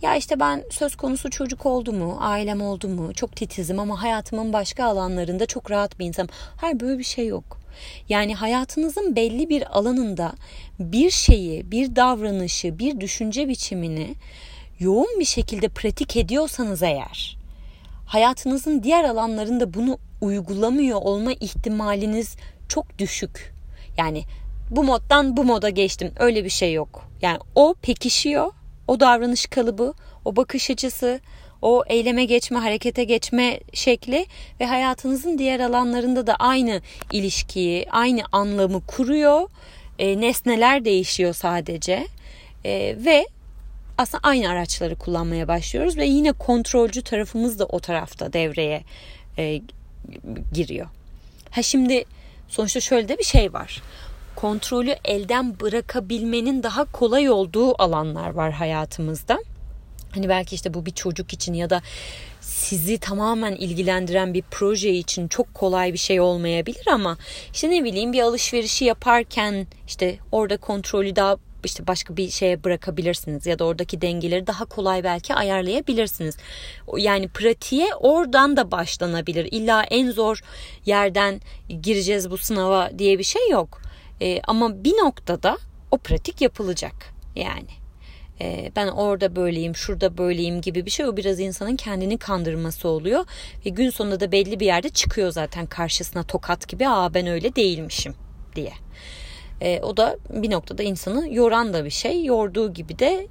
Ya 0.02 0.16
işte 0.16 0.40
ben 0.40 0.64
söz 0.70 0.96
konusu 0.96 1.30
çocuk 1.30 1.66
oldu 1.66 1.92
mu, 1.92 2.16
ailem 2.20 2.62
oldu 2.62 2.88
mu, 2.88 3.14
çok 3.14 3.36
titizim 3.36 3.78
ama 3.78 4.02
hayatımın 4.02 4.52
başka 4.52 4.84
alanlarında 4.84 5.46
çok 5.46 5.70
rahat 5.70 5.98
bir 5.98 6.06
insanım. 6.06 6.30
Hayır 6.56 6.80
böyle 6.80 6.98
bir 6.98 7.04
şey 7.04 7.26
yok. 7.26 7.63
Yani 8.08 8.34
hayatınızın 8.34 9.16
belli 9.16 9.48
bir 9.48 9.78
alanında 9.78 10.32
bir 10.78 11.10
şeyi, 11.10 11.70
bir 11.70 11.96
davranışı, 11.96 12.78
bir 12.78 13.00
düşünce 13.00 13.48
biçimini 13.48 14.14
yoğun 14.78 15.20
bir 15.20 15.24
şekilde 15.24 15.68
pratik 15.68 16.16
ediyorsanız 16.16 16.82
eğer 16.82 17.36
hayatınızın 18.06 18.82
diğer 18.82 19.04
alanlarında 19.04 19.74
bunu 19.74 19.98
uygulamıyor 20.20 20.98
olma 21.02 21.32
ihtimaliniz 21.32 22.36
çok 22.68 22.98
düşük. 22.98 23.54
Yani 23.96 24.24
bu 24.70 24.84
moddan 24.84 25.36
bu 25.36 25.44
moda 25.44 25.68
geçtim. 25.68 26.12
Öyle 26.18 26.44
bir 26.44 26.50
şey 26.50 26.72
yok. 26.72 27.08
Yani 27.22 27.38
o 27.54 27.74
pekişiyor. 27.82 28.52
O 28.88 29.00
davranış 29.00 29.46
kalıbı, 29.46 29.94
o 30.24 30.36
bakış 30.36 30.70
açısı, 30.70 31.20
o 31.64 31.84
eyleme 31.86 32.24
geçme, 32.24 32.58
harekete 32.58 33.04
geçme 33.04 33.60
şekli 33.72 34.26
ve 34.60 34.66
hayatınızın 34.66 35.38
diğer 35.38 35.60
alanlarında 35.60 36.26
da 36.26 36.36
aynı 36.36 36.80
ilişkiyi, 37.12 37.86
aynı 37.90 38.22
anlamı 38.32 38.86
kuruyor. 38.86 39.50
E, 39.98 40.20
nesneler 40.20 40.84
değişiyor 40.84 41.34
sadece 41.34 42.06
e, 42.64 42.96
ve 42.98 43.26
aslında 43.98 44.20
aynı 44.22 44.48
araçları 44.48 44.96
kullanmaya 44.96 45.48
başlıyoruz 45.48 45.96
ve 45.96 46.06
yine 46.06 46.32
kontrolcü 46.32 47.02
tarafımız 47.02 47.58
da 47.58 47.66
o 47.66 47.80
tarafta 47.80 48.32
devreye 48.32 48.84
e, 49.38 49.60
giriyor. 50.52 50.86
Ha 51.50 51.62
şimdi 51.62 52.04
sonuçta 52.48 52.80
şöyle 52.80 53.08
de 53.08 53.18
bir 53.18 53.24
şey 53.24 53.52
var. 53.52 53.82
Kontrolü 54.36 54.96
elden 55.04 55.60
bırakabilmenin 55.60 56.62
daha 56.62 56.84
kolay 56.84 57.30
olduğu 57.30 57.82
alanlar 57.82 58.30
var 58.30 58.52
hayatımızda. 58.52 59.38
Hani 60.14 60.28
belki 60.28 60.54
işte 60.54 60.74
bu 60.74 60.86
bir 60.86 60.90
çocuk 60.90 61.32
için 61.32 61.54
ya 61.54 61.70
da 61.70 61.82
sizi 62.40 62.98
tamamen 62.98 63.52
ilgilendiren 63.52 64.34
bir 64.34 64.42
proje 64.50 64.90
için 64.90 65.28
çok 65.28 65.54
kolay 65.54 65.92
bir 65.92 65.98
şey 65.98 66.20
olmayabilir 66.20 66.86
ama 66.86 67.16
işte 67.52 67.70
ne 67.70 67.84
bileyim 67.84 68.12
bir 68.12 68.20
alışverişi 68.20 68.84
yaparken 68.84 69.66
işte 69.86 70.18
orada 70.32 70.56
kontrolü 70.56 71.16
daha 71.16 71.36
işte 71.64 71.86
başka 71.86 72.16
bir 72.16 72.30
şeye 72.30 72.64
bırakabilirsiniz 72.64 73.46
ya 73.46 73.58
da 73.58 73.64
oradaki 73.64 74.00
dengeleri 74.00 74.46
daha 74.46 74.64
kolay 74.64 75.04
belki 75.04 75.34
ayarlayabilirsiniz. 75.34 76.36
Yani 76.96 77.28
pratiğe 77.28 77.94
oradan 77.94 78.56
da 78.56 78.70
başlanabilir. 78.70 79.48
İlla 79.52 79.82
en 79.82 80.10
zor 80.10 80.40
yerden 80.86 81.40
gireceğiz 81.82 82.30
bu 82.30 82.36
sınava 82.36 82.90
diye 82.98 83.18
bir 83.18 83.24
şey 83.24 83.50
yok. 83.50 83.82
E, 84.20 84.40
ama 84.42 84.84
bir 84.84 84.92
noktada 84.92 85.58
o 85.90 85.98
pratik 85.98 86.40
yapılacak 86.40 86.94
yani. 87.36 87.83
E, 88.40 88.72
ben 88.76 88.88
orada 88.88 89.36
böyleyim, 89.36 89.76
şurada 89.76 90.18
böyleyim 90.18 90.60
gibi 90.60 90.86
bir 90.86 90.90
şey 90.90 91.06
o 91.06 91.16
biraz 91.16 91.40
insanın 91.40 91.76
kendini 91.76 92.18
kandırması 92.18 92.88
oluyor 92.88 93.24
ve 93.66 93.70
gün 93.70 93.90
sonunda 93.90 94.20
da 94.20 94.32
belli 94.32 94.60
bir 94.60 94.66
yerde 94.66 94.88
çıkıyor 94.88 95.30
zaten 95.30 95.66
karşısına 95.66 96.22
tokat 96.22 96.68
gibi. 96.68 96.88
Aa 96.88 97.14
ben 97.14 97.26
öyle 97.26 97.56
değilmişim 97.56 98.14
diye. 98.56 98.72
E, 99.60 99.80
o 99.80 99.96
da 99.96 100.16
bir 100.30 100.50
noktada 100.50 100.82
insanı 100.82 101.34
yoran 101.34 101.72
da 101.72 101.84
bir 101.84 101.90
şey. 101.90 102.24
Yorduğu 102.24 102.72
gibi 102.72 102.98
de 102.98 103.26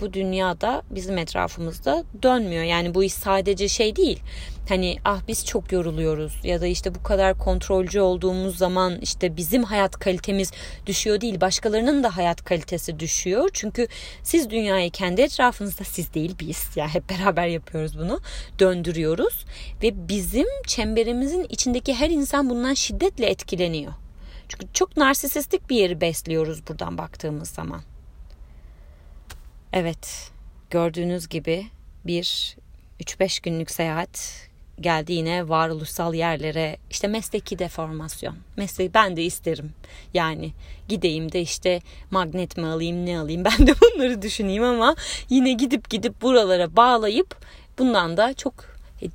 bu 0.00 0.12
dünyada 0.12 0.82
bizim 0.90 1.18
etrafımızda 1.18 2.04
dönmüyor. 2.22 2.64
Yani 2.64 2.94
bu 2.94 3.04
iş 3.04 3.12
sadece 3.12 3.68
şey 3.68 3.96
değil. 3.96 4.20
Hani 4.68 4.96
ah 5.04 5.20
biz 5.28 5.46
çok 5.46 5.72
yoruluyoruz 5.72 6.40
ya 6.44 6.60
da 6.60 6.66
işte 6.66 6.94
bu 6.94 7.02
kadar 7.02 7.38
kontrolcü 7.38 8.00
olduğumuz 8.00 8.58
zaman 8.58 8.98
işte 9.00 9.36
bizim 9.36 9.64
hayat 9.64 9.98
kalitemiz 9.98 10.52
düşüyor 10.86 11.20
değil. 11.20 11.40
Başkalarının 11.40 12.02
da 12.02 12.16
hayat 12.16 12.44
kalitesi 12.44 13.00
düşüyor. 13.00 13.50
Çünkü 13.52 13.88
siz 14.22 14.50
dünyayı 14.50 14.90
kendi 14.90 15.20
etrafınızda 15.22 15.84
siz 15.84 16.14
değil 16.14 16.34
biz 16.40 16.68
yani 16.76 16.90
hep 16.90 17.10
beraber 17.10 17.46
yapıyoruz 17.46 17.98
bunu. 17.98 18.20
Döndürüyoruz 18.58 19.44
ve 19.82 20.08
bizim 20.08 20.46
çemberimizin 20.66 21.46
içindeki 21.48 21.94
her 21.94 22.10
insan 22.10 22.50
bundan 22.50 22.74
şiddetle 22.74 23.26
etkileniyor. 23.26 23.92
Çünkü 24.48 24.66
çok 24.72 24.96
narsisistik 24.96 25.70
bir 25.70 25.76
yeri 25.76 26.00
besliyoruz 26.00 26.68
buradan 26.68 26.98
baktığımız 26.98 27.48
zaman. 27.48 27.80
Evet, 29.72 30.30
gördüğünüz 30.70 31.28
gibi 31.28 31.66
bir 32.06 32.56
3-5 33.00 33.42
günlük 33.42 33.70
seyahat 33.70 34.48
geldi 34.80 35.12
yine 35.12 35.48
varoluşsal 35.48 36.14
yerlere 36.14 36.76
işte 36.90 37.08
mesleki 37.08 37.58
deformasyon. 37.58 38.36
Mesleği 38.56 38.94
ben 38.94 39.16
de 39.16 39.22
isterim. 39.22 39.72
Yani 40.14 40.52
gideyim 40.88 41.32
de 41.32 41.40
işte 41.40 41.80
magnet 42.10 42.56
mi 42.56 42.66
alayım 42.66 43.06
ne 43.06 43.18
alayım 43.18 43.44
ben 43.58 43.66
de 43.66 43.74
bunları 43.80 44.22
düşüneyim 44.22 44.62
ama 44.62 44.94
yine 45.28 45.52
gidip 45.52 45.90
gidip 45.90 46.22
buralara 46.22 46.76
bağlayıp 46.76 47.36
bundan 47.78 48.16
da 48.16 48.34
çok 48.34 48.54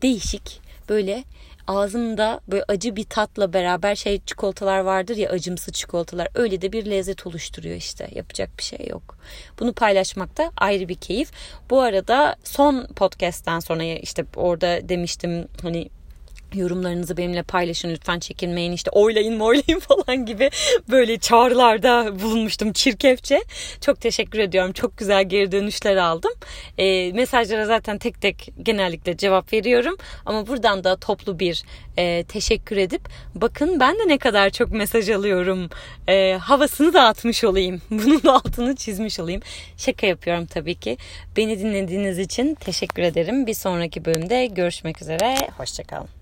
değişik 0.02 0.64
böyle 0.89 1.24
ağzımda 1.67 2.39
böyle 2.48 2.63
acı 2.67 2.95
bir 2.95 3.04
tatla 3.04 3.54
beraber 3.54 3.95
şey 3.95 4.21
çikolatalar 4.26 4.80
vardır 4.80 5.17
ya 5.17 5.30
acımsı 5.30 5.71
çikolatalar 5.71 6.28
öyle 6.36 6.62
de 6.62 6.71
bir 6.71 6.86
lezzet 6.86 7.28
oluşturuyor 7.28 7.76
işte 7.76 8.10
yapacak 8.15 8.50
bir 8.58 8.63
şey 8.63 8.88
yok. 8.89 9.17
Bunu 9.60 9.74
paylaşmak 9.74 10.38
da 10.38 10.52
ayrı 10.58 10.89
bir 10.89 10.95
keyif. 10.95 11.32
Bu 11.69 11.82
arada 11.82 12.36
son 12.43 12.88
podcast'ten 12.88 13.60
sonra 13.60 13.84
işte 13.84 14.26
orada 14.36 14.89
demiştim 14.89 15.48
hani 15.62 15.89
yorumlarınızı 16.56 17.18
benimle 17.18 17.44
paylaşın 17.44 17.89
lütfen 17.89 18.20
çekinmeyin 18.20 18.72
işte 18.72 18.91
oylayın 18.91 19.39
oylayın 19.39 19.80
falan 19.88 20.26
gibi 20.26 20.50
böyle 20.89 21.18
çağrılarda 21.18 22.20
bulunmuştum 22.20 22.74
çirkefçe. 22.74 23.44
Çok 23.82 24.02
teşekkür 24.02 24.39
ediyorum. 24.39 24.74
Çok 24.74 24.98
güzel 24.98 25.30
geri 25.30 25.52
dönüşler 25.52 25.96
aldım. 25.96 26.32
E, 26.78 27.12
mesajlara 27.13 27.65
zaten 27.65 27.98
tek 27.98 28.22
tek 28.22 28.50
genellikle 28.63 29.18
cevap 29.18 29.54
veriyorum. 29.54 29.98
Ama 30.26 30.48
buradan 30.48 30.84
da 30.84 30.96
toplu 30.96 31.39
bir 31.39 31.63
e, 31.98 32.24
teşekkür 32.24 32.78
edip 32.78 33.02
bakın 33.36 33.80
ben 33.80 33.96
de 33.96 34.08
ne 34.08 34.18
kadar 34.18 34.50
çok 34.50 34.72
mesaj 34.72 35.10
alıyorum. 35.10 35.70
E, 36.08 36.34
havasını 36.34 36.94
dağıtmış 36.94 37.44
olayım. 37.44 37.82
Bunun 37.91 38.28
altını 38.28 38.76
çizmiş 38.76 39.20
olayım. 39.20 39.41
Şaka 39.78 40.08
yapıyorum 40.08 40.46
tabii 40.46 40.76
ki. 40.76 40.98
Beni 41.38 41.60
dinlediğiniz 41.60 42.20
için 42.20 42.56
teşekkür 42.56 43.02
ederim. 43.02 43.48
Bir 43.48 43.54
sonraki 43.54 44.06
bölümde 44.06 44.46
görüşmek 44.46 45.02
üzere. 45.02 45.36
Hoşçakalın. 45.58 46.14